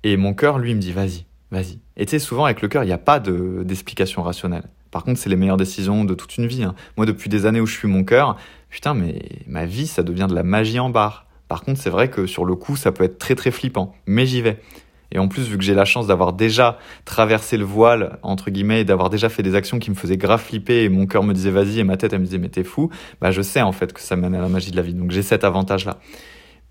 Et 0.02 0.16
mon 0.16 0.34
cœur, 0.34 0.58
lui, 0.58 0.74
me 0.74 0.80
dit, 0.80 0.92
vas-y, 0.92 1.24
vas-y. 1.50 1.78
Et 1.96 2.06
tu 2.06 2.10
sais, 2.10 2.18
souvent, 2.18 2.44
avec 2.44 2.60
le 2.60 2.68
cœur, 2.68 2.82
il 2.84 2.88
n'y 2.88 2.92
a 2.92 2.98
pas 2.98 3.20
d'explication 3.20 4.22
rationnelle. 4.22 4.64
Par 4.90 5.02
contre, 5.02 5.18
c'est 5.18 5.30
les 5.30 5.36
meilleures 5.36 5.56
décisions 5.56 6.04
de 6.04 6.14
toute 6.14 6.36
une 6.36 6.46
vie. 6.46 6.62
Hein. 6.62 6.74
Moi, 6.96 7.06
depuis 7.06 7.28
des 7.28 7.46
années 7.46 7.60
où 7.60 7.66
je 7.66 7.76
suis 7.76 7.88
mon 7.88 8.04
cœur, 8.04 8.36
putain, 8.68 8.94
mais 8.94 9.22
ma 9.46 9.66
vie, 9.66 9.86
ça 9.86 10.02
devient 10.02 10.26
de 10.28 10.34
la 10.34 10.44
magie 10.44 10.78
en 10.78 10.90
barre. 10.90 11.26
Par 11.48 11.62
contre, 11.62 11.80
c'est 11.80 11.90
vrai 11.90 12.10
que 12.10 12.26
sur 12.26 12.44
le 12.44 12.54
coup, 12.54 12.76
ça 12.76 12.92
peut 12.92 13.04
être 13.04 13.18
très 13.18 13.34
très 13.34 13.50
flippant. 13.50 13.94
Mais 14.06 14.26
j'y 14.26 14.40
vais. 14.40 14.60
Et 15.14 15.18
en 15.18 15.28
plus, 15.28 15.48
vu 15.48 15.56
que 15.56 15.64
j'ai 15.64 15.74
la 15.74 15.84
chance 15.84 16.08
d'avoir 16.08 16.32
déjà 16.32 16.78
traversé 17.04 17.56
le 17.56 17.64
voile, 17.64 18.18
entre 18.22 18.50
guillemets, 18.50 18.80
et 18.80 18.84
d'avoir 18.84 19.10
déjà 19.10 19.28
fait 19.28 19.44
des 19.44 19.54
actions 19.54 19.78
qui 19.78 19.90
me 19.90 19.94
faisaient 19.94 20.16
grave 20.16 20.42
flipper, 20.42 20.82
et 20.82 20.88
mon 20.88 21.06
cœur 21.06 21.22
me 21.22 21.32
disait 21.32 21.52
vas-y, 21.52 21.78
et 21.78 21.84
ma 21.84 21.96
tête, 21.96 22.12
elle 22.12 22.18
me 22.18 22.24
disait 22.24 22.38
mais 22.38 22.48
t'es 22.48 22.64
fou, 22.64 22.90
bah 23.20 23.30
je 23.30 23.40
sais 23.40 23.62
en 23.62 23.72
fait 23.72 23.92
que 23.92 24.00
ça 24.00 24.16
mène 24.16 24.34
à 24.34 24.40
la 24.40 24.48
magie 24.48 24.72
de 24.72 24.76
la 24.76 24.82
vie. 24.82 24.94
Donc 24.94 25.12
j'ai 25.12 25.22
cet 25.22 25.44
avantage-là. 25.44 25.98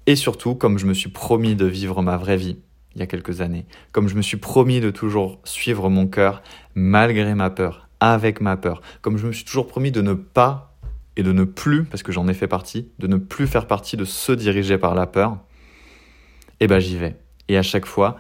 Et 0.06 0.18
surtout, 0.18 0.56
comme 0.56 0.78
je 0.78 0.86
me 0.86 0.94
suis 0.94 1.10
promis 1.10 1.56
de 1.56 1.66
vivre 1.66 2.02
ma 2.02 2.18
vraie 2.18 2.38
vie 2.38 2.58
il 2.96 3.00
y 3.00 3.02
a 3.02 3.08
quelques 3.08 3.42
années, 3.42 3.66
comme 3.92 4.08
je 4.08 4.16
me 4.16 4.22
suis 4.22 4.38
promis 4.38 4.80
de 4.80 4.92
toujours 4.92 5.40
suivre 5.46 5.90
mon 5.90 6.06
cœur, 6.06 6.44
malgré 6.76 7.34
ma 7.34 7.50
peur, 7.50 7.88
avec 8.00 8.40
ma 8.40 8.56
peur, 8.56 8.82
comme 9.02 9.18
je 9.18 9.26
me 9.26 9.32
suis 9.32 9.46
toujours 9.46 9.66
promis 9.66 9.92
de 9.92 10.02
ne 10.02 10.14
pas 10.14 10.76
et 11.16 11.24
de 11.24 11.32
ne 11.32 11.44
plus, 11.44 11.86
parce 11.86 12.04
que 12.04 12.12
j'en 12.12 12.28
ai 12.28 12.34
fait 12.34 12.48
partie, 12.48 12.90
de 13.00 13.08
ne 13.08 13.16
plus 13.18 13.48
faire 13.48 13.66
partie 13.66 13.98
de 13.98 14.06
ceux 14.06 14.36
dirigés 14.36 14.78
par 14.78 14.94
la 14.94 15.08
peur, 15.08 15.38
eh 16.60 16.68
ben 16.68 16.80
j'y 16.80 16.98
vais. 16.98 17.16
Et 17.48 17.58
à 17.58 17.62
chaque 17.62 17.86
fois, 17.86 18.18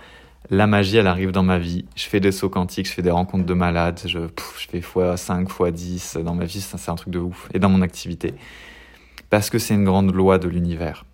la 0.50 0.68
magie, 0.68 0.98
elle 0.98 1.08
arrive 1.08 1.32
dans 1.32 1.44
ma 1.44 1.58
vie. 1.58 1.86
Je 1.96 2.06
fais 2.06 2.20
des 2.20 2.32
sauts 2.32 2.50
quantiques, 2.50 2.88
je 2.88 2.94
fais 2.94 3.01
des 3.01 3.12
rencontres 3.12 3.46
de 3.46 3.53
malades, 3.53 4.01
je, 4.06 4.20
fais 4.58 4.80
x5, 4.80 5.48
x10 5.48 6.24
dans 6.24 6.36
ma 6.36 6.46
vie, 6.46 6.62
c'est 6.62 6.89
un 6.89 6.96
truc 6.96 7.10
de 7.10 7.20
ouf. 7.20 7.50
Et 7.53 7.60
dans 7.60 7.70
mon 7.70 7.82
activité. 7.82 8.34
Parce 9.30 9.50
que 9.50 9.58
c'est 9.58 9.74
une 9.74 9.86
grande 9.86 10.13
loi 10.13 10.38
de 10.38 10.48
l'univers. 10.48 11.06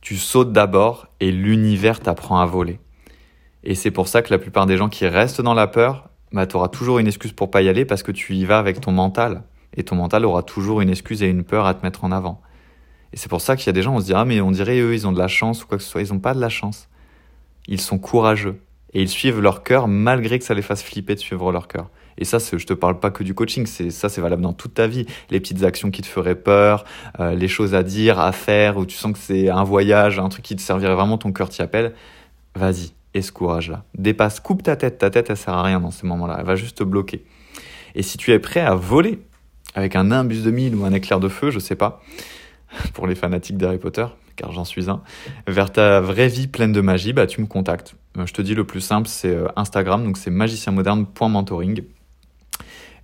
Tu 0.00 0.16
sautes 0.16 0.52
d'abord 0.52 1.08
et 1.20 1.32
l'univers 1.32 2.00
t'apprend 2.00 2.38
à 2.38 2.46
voler. 2.46 2.78
Et 3.62 3.74
c'est 3.74 3.90
pour 3.90 4.08
ça 4.08 4.20
que 4.20 4.30
la 4.30 4.38
plupart 4.38 4.66
des 4.66 4.76
gens 4.76 4.90
qui 4.90 5.06
restent 5.06 5.40
dans 5.40 5.54
la 5.54 5.66
peur, 5.66 6.10
bah, 6.32 6.46
tu 6.46 6.56
auras 6.56 6.68
toujours 6.68 6.98
une 6.98 7.06
excuse 7.06 7.32
pour 7.32 7.50
pas 7.50 7.62
y 7.62 7.68
aller 7.68 7.86
parce 7.86 8.02
que 8.02 8.12
tu 8.12 8.34
y 8.34 8.44
vas 8.44 8.58
avec 8.58 8.80
ton 8.80 8.92
mental. 8.92 9.44
Et 9.76 9.82
ton 9.82 9.96
mental 9.96 10.24
aura 10.26 10.42
toujours 10.42 10.82
une 10.82 10.90
excuse 10.90 11.22
et 11.22 11.26
une 11.26 11.42
peur 11.42 11.66
à 11.66 11.74
te 11.74 11.82
mettre 11.84 12.04
en 12.04 12.12
avant. 12.12 12.42
Et 13.14 13.16
c'est 13.16 13.28
pour 13.28 13.40
ça 13.40 13.54
qu'il 13.54 13.66
y 13.66 13.70
a 13.70 13.72
des 13.72 13.82
gens, 13.82 13.94
on 13.94 14.00
se 14.00 14.06
dit, 14.06 14.12
ah, 14.12 14.24
mais 14.24 14.40
on 14.40 14.50
dirait 14.50 14.80
eux, 14.80 14.92
ils 14.92 15.06
ont 15.06 15.12
de 15.12 15.18
la 15.20 15.28
chance 15.28 15.62
ou 15.62 15.68
quoi 15.68 15.78
que 15.78 15.84
ce 15.84 15.88
soit. 15.88 16.02
Ils 16.02 16.12
n'ont 16.12 16.18
pas 16.18 16.34
de 16.34 16.40
la 16.40 16.48
chance. 16.48 16.88
Ils 17.68 17.80
sont 17.80 17.96
courageux. 17.96 18.60
Et 18.92 19.02
ils 19.02 19.08
suivent 19.08 19.40
leur 19.40 19.62
cœur 19.62 19.86
malgré 19.86 20.36
que 20.40 20.44
ça 20.44 20.52
les 20.52 20.62
fasse 20.62 20.82
flipper 20.82 21.14
de 21.14 21.20
suivre 21.20 21.52
leur 21.52 21.68
cœur. 21.68 21.90
Et 22.18 22.24
ça, 22.24 22.38
je 22.38 22.66
te 22.66 22.72
parle 22.72 22.98
pas 22.98 23.12
que 23.12 23.22
du 23.22 23.32
coaching, 23.32 23.66
c'est 23.66 23.90
ça, 23.90 24.08
c'est 24.08 24.20
valable 24.20 24.42
dans 24.42 24.52
toute 24.52 24.74
ta 24.74 24.88
vie. 24.88 25.06
Les 25.30 25.38
petites 25.38 25.62
actions 25.62 25.92
qui 25.92 26.02
te 26.02 26.08
feraient 26.08 26.34
peur, 26.34 26.84
euh, 27.20 27.36
les 27.36 27.46
choses 27.46 27.72
à 27.72 27.84
dire, 27.84 28.18
à 28.18 28.32
faire, 28.32 28.78
où 28.78 28.84
tu 28.84 28.96
sens 28.96 29.12
que 29.12 29.18
c'est 29.18 29.48
un 29.48 29.62
voyage, 29.62 30.18
un 30.18 30.28
truc 30.28 30.44
qui 30.44 30.56
te 30.56 30.60
servirait 30.60 30.94
vraiment, 30.94 31.16
ton 31.16 31.32
cœur 31.32 31.48
t'y 31.48 31.62
appelle. 31.62 31.94
Vas-y, 32.56 32.94
et 33.14 33.22
ce 33.22 33.30
courage-là. 33.30 33.84
Dépasse, 33.96 34.40
coupe 34.40 34.64
ta 34.64 34.74
tête. 34.74 34.98
Ta 34.98 35.10
tête, 35.10 35.30
elle 35.30 35.36
sert 35.36 35.54
à 35.54 35.62
rien 35.62 35.78
dans 35.78 35.92
ces 35.92 36.06
moments-là. 36.08 36.38
Elle 36.40 36.46
va 36.46 36.56
juste 36.56 36.78
te 36.78 36.84
bloquer. 36.84 37.24
Et 37.94 38.02
si 38.02 38.18
tu 38.18 38.32
es 38.32 38.40
prêt 38.40 38.60
à 38.60 38.74
voler 38.74 39.20
avec 39.76 39.94
un 39.94 40.04
nimbus 40.04 40.42
de 40.42 40.50
mille 40.50 40.74
ou 40.74 40.84
un 40.84 40.92
éclair 40.92 41.20
de 41.20 41.28
feu, 41.28 41.50
je 41.50 41.60
sais 41.60 41.76
pas, 41.76 42.02
pour 42.94 43.06
les 43.06 43.14
fanatiques 43.14 43.56
d'Harry 43.56 43.78
Potter, 43.78 44.06
car 44.36 44.52
j'en 44.52 44.64
suis 44.64 44.90
un, 44.90 45.02
vers 45.46 45.72
ta 45.72 46.00
vraie 46.00 46.28
vie 46.28 46.46
pleine 46.46 46.72
de 46.72 46.80
magie, 46.80 47.12
bah, 47.12 47.26
tu 47.26 47.40
me 47.40 47.46
contactes. 47.46 47.94
Euh, 48.18 48.26
je 48.26 48.32
te 48.32 48.42
dis 48.42 48.54
le 48.54 48.64
plus 48.64 48.80
simple, 48.80 49.08
c'est 49.08 49.34
euh, 49.34 49.48
Instagram, 49.56 50.04
donc 50.04 50.18
c'est 50.18 50.30
magicienmoderne.mentoring. 50.30 51.82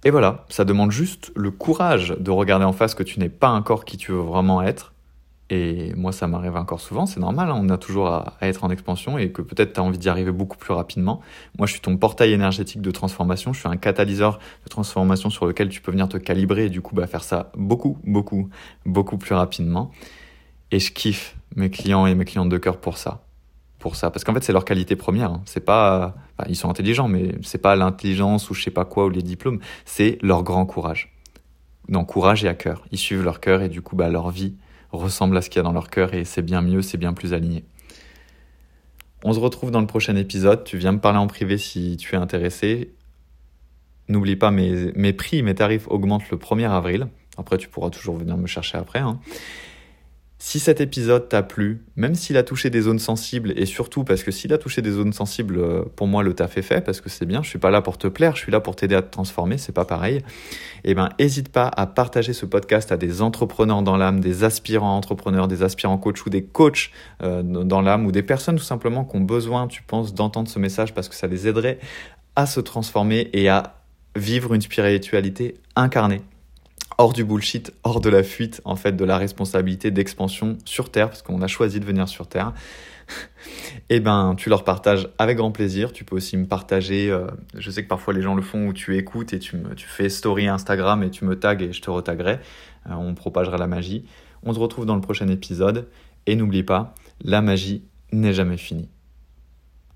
Et 0.04 0.10
voilà, 0.10 0.46
ça 0.48 0.64
demande 0.64 0.90
juste 0.90 1.30
le 1.36 1.50
courage 1.50 2.14
de 2.18 2.30
regarder 2.30 2.64
en 2.64 2.72
face 2.72 2.94
que 2.94 3.02
tu 3.02 3.20
n'es 3.20 3.28
pas 3.28 3.50
encore 3.50 3.84
qui 3.84 3.98
tu 3.98 4.12
veux 4.12 4.20
vraiment 4.20 4.62
être, 4.62 4.92
et 5.50 5.92
moi, 5.96 6.12
ça 6.12 6.28
m'arrive 6.28 6.54
encore 6.54 6.80
souvent, 6.80 7.06
c'est 7.06 7.18
normal, 7.18 7.50
hein. 7.50 7.58
on 7.60 7.68
a 7.70 7.76
toujours 7.76 8.06
à, 8.06 8.36
être 8.42 8.62
en 8.62 8.70
expansion 8.70 9.18
et 9.18 9.32
que 9.32 9.42
peut-être 9.42 9.72
tu 9.72 9.80
as 9.80 9.82
envie 9.82 9.98
d'y 9.98 10.08
arriver 10.08 10.30
beaucoup 10.30 10.56
plus 10.56 10.72
rapidement. 10.72 11.20
Moi, 11.58 11.66
je 11.66 11.72
suis 11.72 11.80
ton 11.80 11.96
portail 11.96 12.32
énergétique 12.32 12.80
de 12.80 12.90
transformation, 12.92 13.52
je 13.52 13.58
suis 13.58 13.68
un 13.68 13.76
catalyseur 13.76 14.38
de 14.64 14.68
transformation 14.68 15.28
sur 15.28 15.46
lequel 15.46 15.68
tu 15.68 15.80
peux 15.80 15.90
venir 15.90 16.08
te 16.08 16.16
calibrer 16.18 16.66
et 16.66 16.70
du 16.70 16.80
coup 16.80 16.94
bah, 16.94 17.08
faire 17.08 17.24
ça 17.24 17.50
beaucoup, 17.56 17.98
beaucoup, 18.04 18.48
beaucoup 18.86 19.18
plus 19.18 19.34
rapidement. 19.34 19.90
Et 20.70 20.78
je 20.78 20.92
kiffe 20.92 21.36
mes 21.56 21.68
clients 21.68 22.06
et 22.06 22.14
mes 22.14 22.24
clientes 22.24 22.48
de 22.48 22.58
cœur 22.58 22.76
pour 22.76 22.96
ça. 22.96 23.24
Pour 23.80 23.96
ça. 23.96 24.10
Parce 24.10 24.22
qu'en 24.22 24.34
fait, 24.34 24.44
c'est 24.44 24.52
leur 24.52 24.64
qualité 24.64 24.94
première. 24.94 25.32
Hein. 25.32 25.42
C'est 25.46 25.64
pas, 25.64 26.14
ils 26.48 26.54
sont 26.54 26.70
intelligents, 26.70 27.08
mais 27.08 27.34
c'est 27.42 27.58
pas 27.58 27.74
l'intelligence 27.74 28.50
ou 28.50 28.54
je 28.54 28.62
sais 28.62 28.70
pas 28.70 28.84
quoi 28.84 29.06
ou 29.06 29.08
les 29.08 29.22
diplômes. 29.22 29.58
C'est 29.84 30.18
leur 30.22 30.44
grand 30.44 30.64
courage. 30.64 31.12
Non, 31.88 32.04
courage 32.04 32.44
et 32.44 32.48
à 32.48 32.54
cœur. 32.54 32.84
Ils 32.92 32.98
suivent 32.98 33.24
leur 33.24 33.40
cœur 33.40 33.62
et 33.62 33.68
du 33.68 33.82
coup, 33.82 33.96
bah, 33.96 34.08
leur 34.08 34.30
vie 34.30 34.54
ressemble 34.92 35.36
à 35.36 35.42
ce 35.42 35.50
qu'il 35.50 35.58
y 35.58 35.60
a 35.60 35.62
dans 35.62 35.72
leur 35.72 35.90
cœur 35.90 36.14
et 36.14 36.24
c'est 36.24 36.42
bien 36.42 36.62
mieux, 36.62 36.82
c'est 36.82 36.98
bien 36.98 37.12
plus 37.12 37.32
aligné. 37.34 37.64
On 39.22 39.32
se 39.32 39.38
retrouve 39.38 39.70
dans 39.70 39.80
le 39.80 39.86
prochain 39.86 40.16
épisode. 40.16 40.64
Tu 40.64 40.78
viens 40.78 40.92
me 40.92 40.98
parler 40.98 41.18
en 41.18 41.26
privé 41.26 41.58
si 41.58 41.96
tu 41.98 42.14
es 42.14 42.18
intéressé. 42.18 42.94
N'oublie 44.08 44.36
pas, 44.36 44.50
mes, 44.50 44.92
mes 44.94 45.12
prix, 45.12 45.42
mes 45.42 45.54
tarifs 45.54 45.86
augmentent 45.88 46.30
le 46.30 46.36
1er 46.38 46.70
avril. 46.70 47.08
Après, 47.36 47.58
tu 47.58 47.68
pourras 47.68 47.90
toujours 47.90 48.16
venir 48.16 48.36
me 48.36 48.46
chercher 48.46 48.78
après. 48.78 48.98
Hein. 48.98 49.20
Si 50.42 50.58
cet 50.58 50.80
épisode 50.80 51.28
t'a 51.28 51.42
plu, 51.42 51.84
même 51.96 52.14
s'il 52.14 52.38
a 52.38 52.42
touché 52.42 52.70
des 52.70 52.80
zones 52.80 52.98
sensibles, 52.98 53.52
et 53.56 53.66
surtout 53.66 54.04
parce 54.04 54.22
que 54.22 54.30
s'il 54.30 54.54
a 54.54 54.58
touché 54.58 54.80
des 54.80 54.92
zones 54.92 55.12
sensibles, 55.12 55.58
euh, 55.58 55.82
pour 55.96 56.06
moi 56.06 56.22
le 56.22 56.32
taf 56.32 56.56
est 56.56 56.62
fait, 56.62 56.80
parce 56.80 57.02
que 57.02 57.10
c'est 57.10 57.26
bien, 57.26 57.42
je 57.42 57.50
suis 57.50 57.58
pas 57.58 57.70
là 57.70 57.82
pour 57.82 57.98
te 57.98 58.06
plaire, 58.06 58.36
je 58.36 58.40
suis 58.40 58.50
là 58.50 58.58
pour 58.58 58.74
t'aider 58.74 58.94
à 58.94 59.02
te 59.02 59.10
transformer, 59.10 59.58
c'est 59.58 59.74
pas 59.74 59.84
pareil. 59.84 60.22
Eh 60.84 60.94
ben, 60.94 61.10
hésite 61.18 61.50
pas 61.50 61.70
à 61.76 61.86
partager 61.86 62.32
ce 62.32 62.46
podcast 62.46 62.90
à 62.90 62.96
des 62.96 63.20
entrepreneurs 63.20 63.82
dans 63.82 63.98
l'âme, 63.98 64.20
des 64.20 64.42
aspirants 64.42 64.96
entrepreneurs, 64.96 65.46
des 65.46 65.62
aspirants 65.62 65.98
coachs 65.98 66.24
ou 66.24 66.30
des 66.30 66.42
coachs 66.42 66.90
euh, 67.22 67.42
dans 67.42 67.82
l'âme, 67.82 68.06
ou 68.06 68.10
des 68.10 68.22
personnes 68.22 68.56
tout 68.56 68.64
simplement 68.64 69.04
qui 69.04 69.18
ont 69.18 69.20
besoin, 69.20 69.66
tu 69.66 69.82
penses, 69.82 70.14
d'entendre 70.14 70.48
ce 70.48 70.58
message 70.58 70.94
parce 70.94 71.10
que 71.10 71.14
ça 71.14 71.26
les 71.26 71.48
aiderait 71.48 71.78
à 72.34 72.46
se 72.46 72.60
transformer 72.60 73.28
et 73.34 73.50
à 73.50 73.74
vivre 74.16 74.54
une 74.54 74.62
spiritualité 74.62 75.56
incarnée 75.76 76.22
hors 77.00 77.14
du 77.14 77.24
bullshit, 77.24 77.72
hors 77.82 78.02
de 78.02 78.10
la 78.10 78.22
fuite, 78.22 78.60
en 78.66 78.76
fait, 78.76 78.92
de 78.92 79.06
la 79.06 79.16
responsabilité 79.16 79.90
d'expansion 79.90 80.58
sur 80.66 80.90
Terre, 80.90 81.08
parce 81.08 81.22
qu'on 81.22 81.40
a 81.40 81.46
choisi 81.46 81.80
de 81.80 81.84
venir 81.86 82.06
sur 82.10 82.26
Terre, 82.26 82.52
eh 83.88 84.00
ben, 84.00 84.34
tu 84.36 84.50
leur 84.50 84.64
partages 84.64 85.08
avec 85.16 85.38
grand 85.38 85.50
plaisir. 85.50 85.94
Tu 85.94 86.04
peux 86.04 86.16
aussi 86.16 86.36
me 86.36 86.44
partager, 86.44 87.10
euh, 87.10 87.26
je 87.56 87.70
sais 87.70 87.82
que 87.82 87.88
parfois 87.88 88.12
les 88.12 88.20
gens 88.20 88.34
le 88.34 88.42
font 88.42 88.66
où 88.66 88.74
tu 88.74 88.98
écoutes 88.98 89.32
et 89.32 89.38
tu, 89.38 89.56
me, 89.56 89.74
tu 89.74 89.86
fais 89.86 90.10
story 90.10 90.46
Instagram 90.46 91.02
et 91.02 91.08
tu 91.08 91.24
me 91.24 91.38
tags 91.38 91.56
et 91.58 91.72
je 91.72 91.80
te 91.80 91.88
retaguerai. 91.88 92.38
Euh, 92.86 92.92
on 92.92 93.14
propagera 93.14 93.56
la 93.56 93.66
magie. 93.66 94.04
On 94.42 94.52
se 94.52 94.58
retrouve 94.58 94.84
dans 94.84 94.94
le 94.94 95.00
prochain 95.00 95.28
épisode. 95.28 95.88
Et 96.26 96.36
n'oublie 96.36 96.64
pas, 96.64 96.94
la 97.22 97.40
magie 97.40 97.82
n'est 98.12 98.34
jamais 98.34 98.58
finie. 98.58 98.90